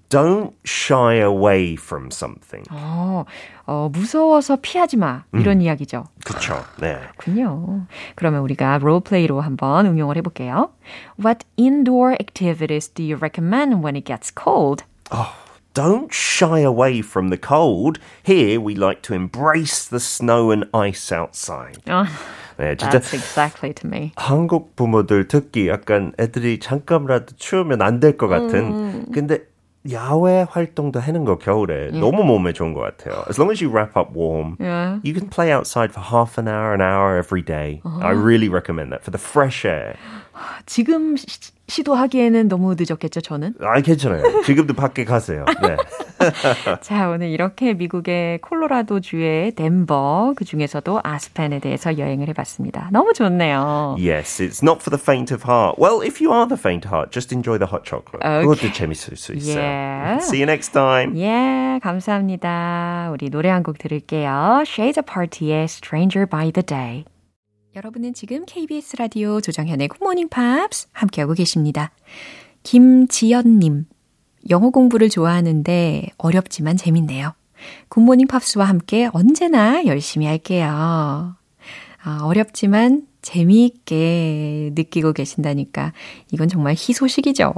don't 0.09 0.51
shy 0.65 1.19
away 1.19 1.73
from 1.73 2.09
something. 2.11 2.67
어, 2.69 3.23
어, 3.65 3.89
무서워서 3.93 4.57
피하지 4.61 4.97
마. 4.97 5.23
이런 5.33 5.61
이야기죠. 5.61 6.03
그쵸. 6.25 6.65
네. 6.81 6.99
그렇군요. 7.15 7.85
그러면 8.15 8.41
우리가 8.41 8.79
롤플레이로 8.79 9.39
한번 9.39 9.85
응용을 9.85 10.17
해볼게요. 10.17 10.71
What 11.17 11.45
indoor 11.57 12.17
activities 12.19 12.89
do 12.89 13.05
you 13.05 13.15
recommend 13.15 13.81
when 13.81 13.95
it 13.95 14.05
gets 14.05 14.33
cold? 14.35 14.83
Don't 15.73 16.11
shy 16.11 16.59
away 16.59 16.99
from 16.99 17.29
the 17.29 17.39
cold. 17.39 17.99
Here 18.23 18.59
we 18.59 18.75
like 18.75 19.01
to 19.03 19.13
embrace 19.13 19.87
the 19.87 19.99
snow 19.99 20.51
and 20.51 20.65
ice 20.73 21.11
outside. 21.11 21.81
어, 22.63 22.69
네, 22.69 22.75
진짜 22.77 22.99
that's 22.99 23.13
exactly 23.13 23.73
to 23.73 23.87
me. 23.89 24.11
한국 24.15 24.75
부모들 24.75 25.27
특히 25.27 25.67
약간 25.67 26.13
애들이 26.19 26.59
잠깐이라도 26.59 27.35
추우면 27.37 27.81
안 27.81 27.99
될 27.99 28.17
것 28.17 28.27
같은. 28.27 29.11
근데 29.11 29.39
야외 29.91 30.45
활동도 30.49 31.01
하는 31.01 31.25
거 31.25 31.37
겨울에 31.37 31.91
너무 31.91 32.23
몸에 32.23 32.53
좋은 32.53 32.73
것 32.73 32.79
같아요. 32.79 33.25
As 33.29 33.37
long 33.37 33.51
as 33.51 33.61
you 33.61 33.67
wrap 33.69 33.97
up 33.99 34.15
warm, 34.15 34.55
Yeah. 34.59 34.99
you 35.03 35.13
can 35.13 35.27
play 35.29 35.51
outside 35.51 35.91
for 35.91 35.99
half 35.99 36.37
an 36.39 36.47
hour, 36.47 36.71
an 36.73 36.79
hour 36.79 37.17
every 37.19 37.43
day. 37.43 37.81
I 38.01 38.11
really 38.15 38.47
recommend 38.47 38.93
that 38.93 39.03
for 39.03 39.11
the 39.11 39.19
fresh 39.19 39.65
air. 39.67 39.95
지금 40.65 41.17
시, 41.17 41.51
시도하기에는 41.67 42.49
너무 42.49 42.75
늦었겠죠, 42.77 43.21
저는? 43.21 43.55
아, 43.61 43.79
괜찮아요. 43.81 44.43
지금도 44.43 44.73
밖에 44.73 45.05
가세요. 45.05 45.45
네. 45.61 45.75
자, 46.81 47.09
오늘 47.09 47.29
이렇게 47.29 47.73
미국의 47.73 48.39
콜로라도 48.39 48.99
주의 48.99 49.51
덴버, 49.51 50.33
그 50.35 50.45
중에서도 50.45 51.01
아스펜에 51.03 51.59
대해서 51.59 51.97
여행을 51.97 52.27
해봤습니다. 52.29 52.89
너무 52.91 53.13
좋네요. 53.13 53.95
Yes, 53.97 54.41
it's 54.43 54.61
not 54.61 54.81
for 54.81 54.89
the 54.95 55.01
faint 55.01 55.33
of 55.33 55.43
heart. 55.49 55.79
Well, 55.81 56.01
if 56.05 56.21
you 56.23 56.33
are 56.33 56.47
the 56.47 56.59
faint 56.59 56.85
of 56.87 56.93
heart, 56.93 57.11
just 57.11 57.33
enjoy 57.33 57.57
the 57.57 57.67
hot 57.67 57.83
chocolate. 57.83 58.23
Okay. 58.23 58.43
그것도 58.45 58.71
재밌을 58.73 59.17
수 59.17 59.33
있어요. 59.33 59.59
Yeah. 59.59 60.17
See 60.23 60.39
you 60.39 60.45
next 60.45 60.73
time. 60.73 61.15
예, 61.17 61.79
감사합니다. 61.81 63.09
우리 63.11 63.29
노래 63.29 63.49
한 63.49 63.63
곡 63.63 63.77
들을게요. 63.77 64.63
Shades 64.67 64.99
Apart의 64.99 65.63
Stranger 65.65 66.27
by 66.27 66.51
the 66.51 66.63
Day. 66.63 67.05
여러분은 67.75 68.13
지금 68.13 68.45
KBS 68.45 68.97
라디오 68.97 69.41
조정현의 69.41 69.87
굿모닝 69.87 70.29
팝스 70.29 70.89
함께하고 70.91 71.33
계십니다. 71.33 71.89
김지연님, 72.61 73.85
영어 74.51 74.69
공부를 74.69 75.09
좋아하는데 75.09 76.09
어렵지만 76.19 76.77
재밌네요. 76.77 77.33
굿모닝 77.89 78.27
팝스와 78.27 78.65
함께 78.65 79.09
언제나 79.11 79.87
열심히 79.87 80.27
할게요. 80.27 80.67
아, 80.67 82.19
어렵지만 82.21 83.07
재미있게 83.23 84.73
느끼고 84.75 85.13
계신다니까 85.13 85.93
이건 86.31 86.49
정말 86.49 86.73
희소식이죠. 86.73 87.55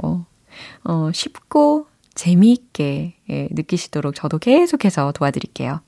어, 0.84 1.10
쉽고 1.12 1.88
재미있게 2.14 3.16
예, 3.28 3.48
느끼시도록 3.50 4.14
저도 4.14 4.38
계속해서 4.38 5.12
도와드릴게요. 5.12 5.82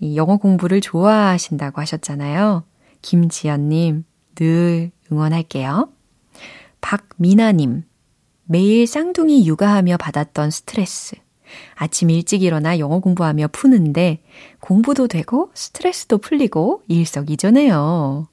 이 0.00 0.16
영어 0.16 0.38
공부를 0.38 0.80
좋아하신다고 0.80 1.80
하셨잖아요. 1.80 2.64
김지연님, 3.02 4.04
늘 4.34 4.90
응원할게요. 5.10 5.90
박미나님, 6.80 7.84
매일 8.44 8.86
쌍둥이 8.86 9.46
육아하며 9.46 9.96
받았던 9.98 10.50
스트레스. 10.50 11.16
아침 11.74 12.10
일찍 12.10 12.42
일어나 12.42 12.78
영어 12.78 13.00
공부하며 13.00 13.48
푸는데 13.48 14.22
공부도 14.60 15.06
되고 15.08 15.50
스트레스도 15.54 16.18
풀리고 16.18 16.82
일석이조네요. 16.88 18.28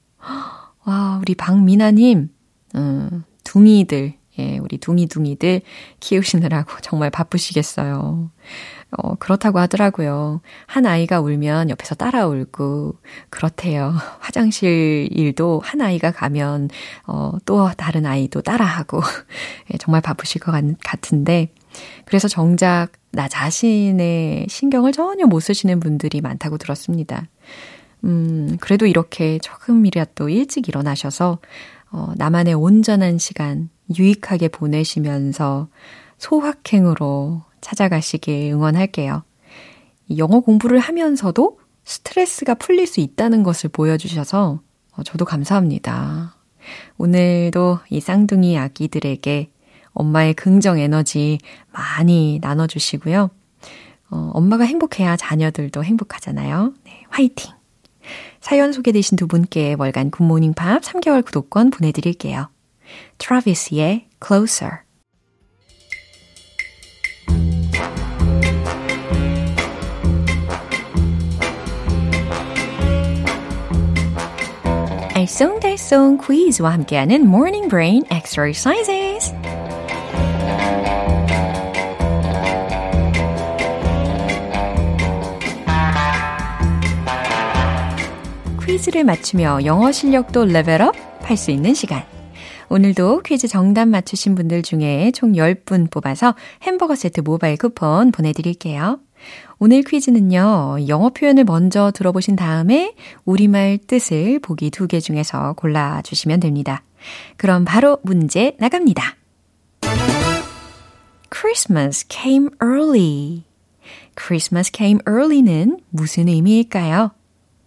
와, 0.84 1.18
우리 1.20 1.34
박미나님, 1.34 2.30
음, 2.74 3.24
둥이들, 3.44 4.14
예, 4.38 4.58
우리 4.58 4.78
둥이둥이들 4.78 5.60
키우시느라고 6.00 6.80
정말 6.80 7.10
바쁘시겠어요. 7.10 8.30
어, 8.92 9.14
그렇다고 9.16 9.58
하더라고요. 9.60 10.40
한 10.66 10.86
아이가 10.86 11.20
울면 11.20 11.70
옆에서 11.70 11.94
따라 11.94 12.26
울고, 12.26 12.96
그렇대요. 13.30 13.94
화장실 14.18 15.08
일도 15.12 15.60
한 15.64 15.80
아이가 15.80 16.10
가면, 16.10 16.70
어, 17.06 17.32
또 17.44 17.70
다른 17.76 18.04
아이도 18.06 18.42
따라하고, 18.42 19.00
예, 19.72 19.78
정말 19.78 20.00
바쁘실 20.00 20.40
것 20.40 20.50
같, 20.52 20.64
같은데, 20.84 21.52
그래서 22.04 22.26
정작 22.26 22.88
나 23.12 23.28
자신의 23.28 24.46
신경을 24.48 24.92
전혀 24.92 25.26
못 25.26 25.40
쓰시는 25.40 25.78
분들이 25.78 26.20
많다고 26.20 26.58
들었습니다. 26.58 27.28
음, 28.04 28.56
그래도 28.60 28.86
이렇게 28.86 29.38
조금이라도 29.38 30.28
일찍 30.28 30.68
일어나셔서, 30.68 31.38
어, 31.92 32.12
나만의 32.16 32.54
온전한 32.54 33.18
시간 33.18 33.68
유익하게 33.96 34.48
보내시면서 34.48 35.68
소확행으로 36.18 37.42
찾아가시길 37.60 38.52
응원할게요. 38.52 39.24
영어 40.16 40.40
공부를 40.40 40.78
하면서도 40.78 41.60
스트레스가 41.84 42.54
풀릴 42.54 42.86
수 42.86 43.00
있다는 43.00 43.42
것을 43.42 43.70
보여주셔서 43.70 44.60
어, 44.92 45.02
저도 45.02 45.24
감사합니다. 45.24 46.36
오늘도 46.98 47.80
이 47.90 48.00
쌍둥이 48.00 48.58
아기들에게 48.58 49.50
엄마의 49.92 50.34
긍정 50.34 50.78
에너지 50.78 51.38
많이 51.72 52.38
나눠주시고요. 52.42 53.30
어, 54.10 54.30
엄마가 54.34 54.64
행복해야 54.64 55.16
자녀들도 55.16 55.82
행복하잖아요. 55.84 56.74
네, 56.84 57.04
화이팅! 57.08 57.52
사연 58.40 58.72
소개되신 58.72 59.16
두 59.16 59.26
분께 59.26 59.74
월간 59.78 60.10
굿모닝 60.10 60.54
팝 60.54 60.82
3개월 60.82 61.24
구독권 61.24 61.70
보내드릴게요. 61.70 62.48
트라비스의 63.18 64.08
Closer 64.24 64.78
알쏭달쏭 75.20 76.26
퀴즈와 76.26 76.72
함께하는 76.72 77.22
Morning 77.22 77.68
Brain 77.68 78.04
Exercises 78.10 79.34
퀴즈를 88.64 89.04
맞추며 89.04 89.64
영어 89.64 89.92
실력도 89.92 90.46
레벨업 90.46 90.94
할 91.22 91.36
수 91.36 91.50
있는 91.50 91.74
시간. 91.74 92.02
오늘도 92.70 93.22
퀴즈 93.22 93.46
정답 93.46 93.86
맞추신 93.88 94.34
분들 94.34 94.62
중에 94.62 95.12
총 95.12 95.32
10분 95.32 95.90
뽑아서 95.90 96.34
햄버거 96.62 96.94
세트 96.94 97.20
모바일 97.20 97.56
쿠폰 97.56 98.10
보내드릴게요. 98.10 98.98
오늘 99.58 99.82
퀴즈는요, 99.82 100.86
영어 100.88 101.10
표현을 101.10 101.44
먼저 101.44 101.90
들어보신 101.92 102.36
다음에 102.36 102.94
우리말 103.24 103.78
뜻을 103.86 104.38
보기 104.40 104.70
두 104.70 104.86
개 104.86 105.00
중에서 105.00 105.52
골라주시면 105.54 106.40
됩니다. 106.40 106.82
그럼 107.36 107.64
바로 107.64 107.98
문제 108.02 108.56
나갑니다. 108.58 109.16
Christmas 111.30 112.06
came 112.08 112.48
early. 112.62 113.44
Christmas 114.16 114.70
came 114.74 115.00
early는 115.08 115.80
무슨 115.90 116.28
의미일까요? 116.28 117.12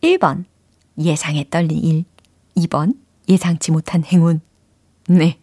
1번, 0.02 0.46
예상에 1.00 1.46
떨린 1.50 1.78
일. 1.84 2.06
2번, 2.58 2.96
예상치 3.30 3.72
못한 3.72 4.04
행운. 4.04 4.42
네. 5.08 5.38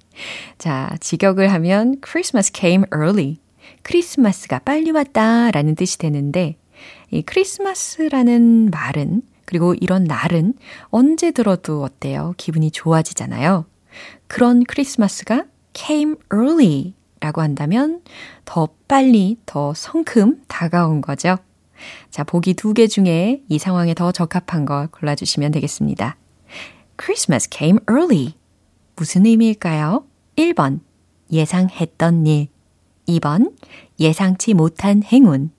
자, 0.59 0.94
직역을 1.01 1.51
하면 1.53 1.96
Christmas 2.05 2.53
came 2.55 2.85
early. 2.94 3.38
크리스마스가 3.82 4.60
빨리 4.60 4.90
왔다 4.90 5.50
라는 5.50 5.74
뜻이 5.74 5.98
되는데, 5.98 6.56
이 7.10 7.22
크리스마스라는 7.22 8.70
말은, 8.70 9.22
그리고 9.44 9.74
이런 9.74 10.04
날은 10.04 10.54
언제 10.90 11.30
들어도 11.32 11.82
어때요? 11.82 12.34
기분이 12.36 12.70
좋아지잖아요. 12.70 13.66
그런 14.28 14.62
크리스마스가 14.64 15.44
came 15.74 16.14
early 16.32 16.94
라고 17.20 17.40
한다면 17.40 18.02
더 18.44 18.68
빨리, 18.86 19.38
더 19.46 19.74
성큼 19.74 20.42
다가온 20.46 21.00
거죠. 21.00 21.36
자, 22.10 22.24
보기 22.24 22.54
두 22.54 22.74
개 22.74 22.86
중에 22.86 23.42
이 23.48 23.58
상황에 23.58 23.94
더 23.94 24.12
적합한 24.12 24.66
걸 24.66 24.86
골라주시면 24.88 25.50
되겠습니다. 25.52 26.16
Christmas 27.02 27.48
came 27.50 27.80
early. 27.90 28.34
무슨 28.96 29.26
의미일까요? 29.26 30.04
1번, 30.36 30.80
예상했던 31.32 32.26
일. 32.26 32.48
2번, 33.11 33.53
예상치 33.99 34.55
못한 34.55 35.03
행운. 35.03 35.51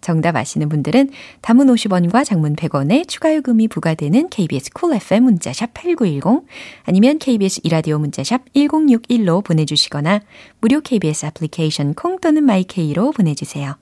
정답 0.00 0.36
아시는 0.36 0.68
분들은 0.68 1.10
담은 1.42 1.66
50원과 1.66 2.24
장문 2.24 2.56
100원의 2.56 3.06
추가 3.06 3.34
요금이 3.34 3.68
부과되는 3.68 4.28
KBS 4.30 4.70
쿨 4.72 4.90
cool 4.90 4.96
FM 4.96 5.24
문자샵 5.24 5.74
8910 5.74 6.46
아니면 6.84 7.18
KBS 7.18 7.60
2라디오 7.64 7.98
문자샵 7.98 8.52
1061로 8.54 9.44
보내주시거나 9.44 10.20
무료 10.60 10.80
KBS 10.80 11.26
애플리케이션 11.26 11.94
콩 11.94 12.18
또는 12.18 12.44
마이케이로 12.44 13.12
보내주세요. 13.12 13.76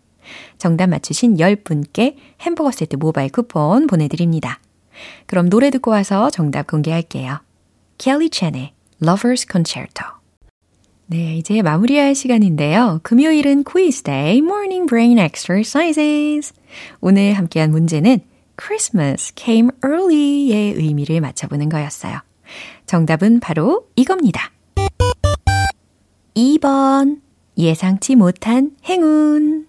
정답 0.59 0.89
맞추신 0.89 1.37
10분께 1.37 2.17
햄버거 2.41 2.71
세트 2.71 2.97
모바일 2.97 3.31
쿠폰 3.31 3.87
보내드립니다. 3.87 4.61
그럼 5.27 5.49
노래 5.49 5.71
듣고 5.71 5.93
와서 5.93 6.31
정답 6.31 6.67
공개할게요. 6.67 7.41
켈리 7.99 8.31
첸의 8.31 8.73
Lover's 9.01 9.51
Concerto 9.51 10.18
네, 11.11 11.39
이제 11.39 11.63
마무리할 11.63 12.15
시간인데요. 12.15 13.01
금요일은 13.03 13.65
quiz 13.65 14.03
day, 14.03 14.39
morning 14.41 14.87
brain 14.87 15.19
exercises. 15.19 16.53
오늘 17.01 17.33
함께한 17.33 17.71
문제는 17.71 18.21
Christmas 18.61 19.33
came 19.35 19.71
early의 19.83 20.75
의미를 20.75 21.23
맞춰보는 21.23 21.71
거였어요. 21.71 22.19
정답은 22.85 23.41
바로 23.41 23.89
이겁니다. 23.97 24.53
2번. 26.37 27.23
예상치 27.57 28.15
못한 28.15 28.73
행운. 28.85 29.67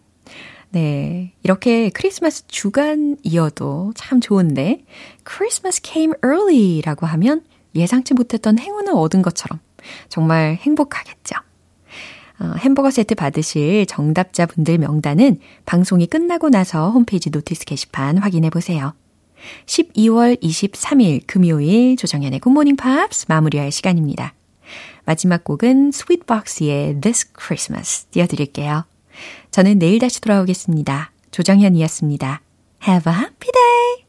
네. 0.72 1.32
이렇게 1.44 1.90
크리스마스 1.90 2.48
주간이어도 2.48 3.94
참 3.96 4.20
좋은데, 4.20 4.84
Christmas 5.26 5.82
came 5.82 6.14
early 6.22 6.82
라고 6.82 7.06
하면 7.06 7.46
예상치 7.76 8.14
못했던 8.14 8.60
행운을 8.60 8.92
얻은 8.94 9.22
것처럼 9.22 9.62
정말 10.10 10.58
행복하겠죠. 10.62 11.36
어, 12.40 12.54
햄버거 12.60 12.90
세트 12.90 13.16
받으실 13.16 13.86
정답자분들 13.86 14.78
명단은 14.78 15.40
방송이 15.66 16.08
끝나고 16.08 16.50
나서 16.50 16.90
홈페이지 16.90 17.30
notice 17.30 17.66
게시판 17.66 18.18
확인해 18.18 18.50
보세요. 18.50 18.94
12월 19.66 20.42
23일 20.42 21.22
금요일 21.28 21.96
조정현의 21.96 22.40
굿모닝 22.40 22.76
팝스 22.76 23.26
마무리할 23.28 23.72
시간입니다. 23.72 24.34
마지막 25.06 25.44
곡은 25.44 25.92
스윗박스의 25.92 27.02
This 27.02 27.32
Christmas 27.38 28.06
띄워드릴게요. 28.06 28.86
저는 29.52 29.80
내일 29.80 30.00
다시 30.00 30.22
돌아오겠습니다. 30.22 31.12
조정현이었습니다. 31.32 32.42
Have 32.88 33.12
a 33.12 33.20
happy 33.20 33.52
day! 33.52 34.09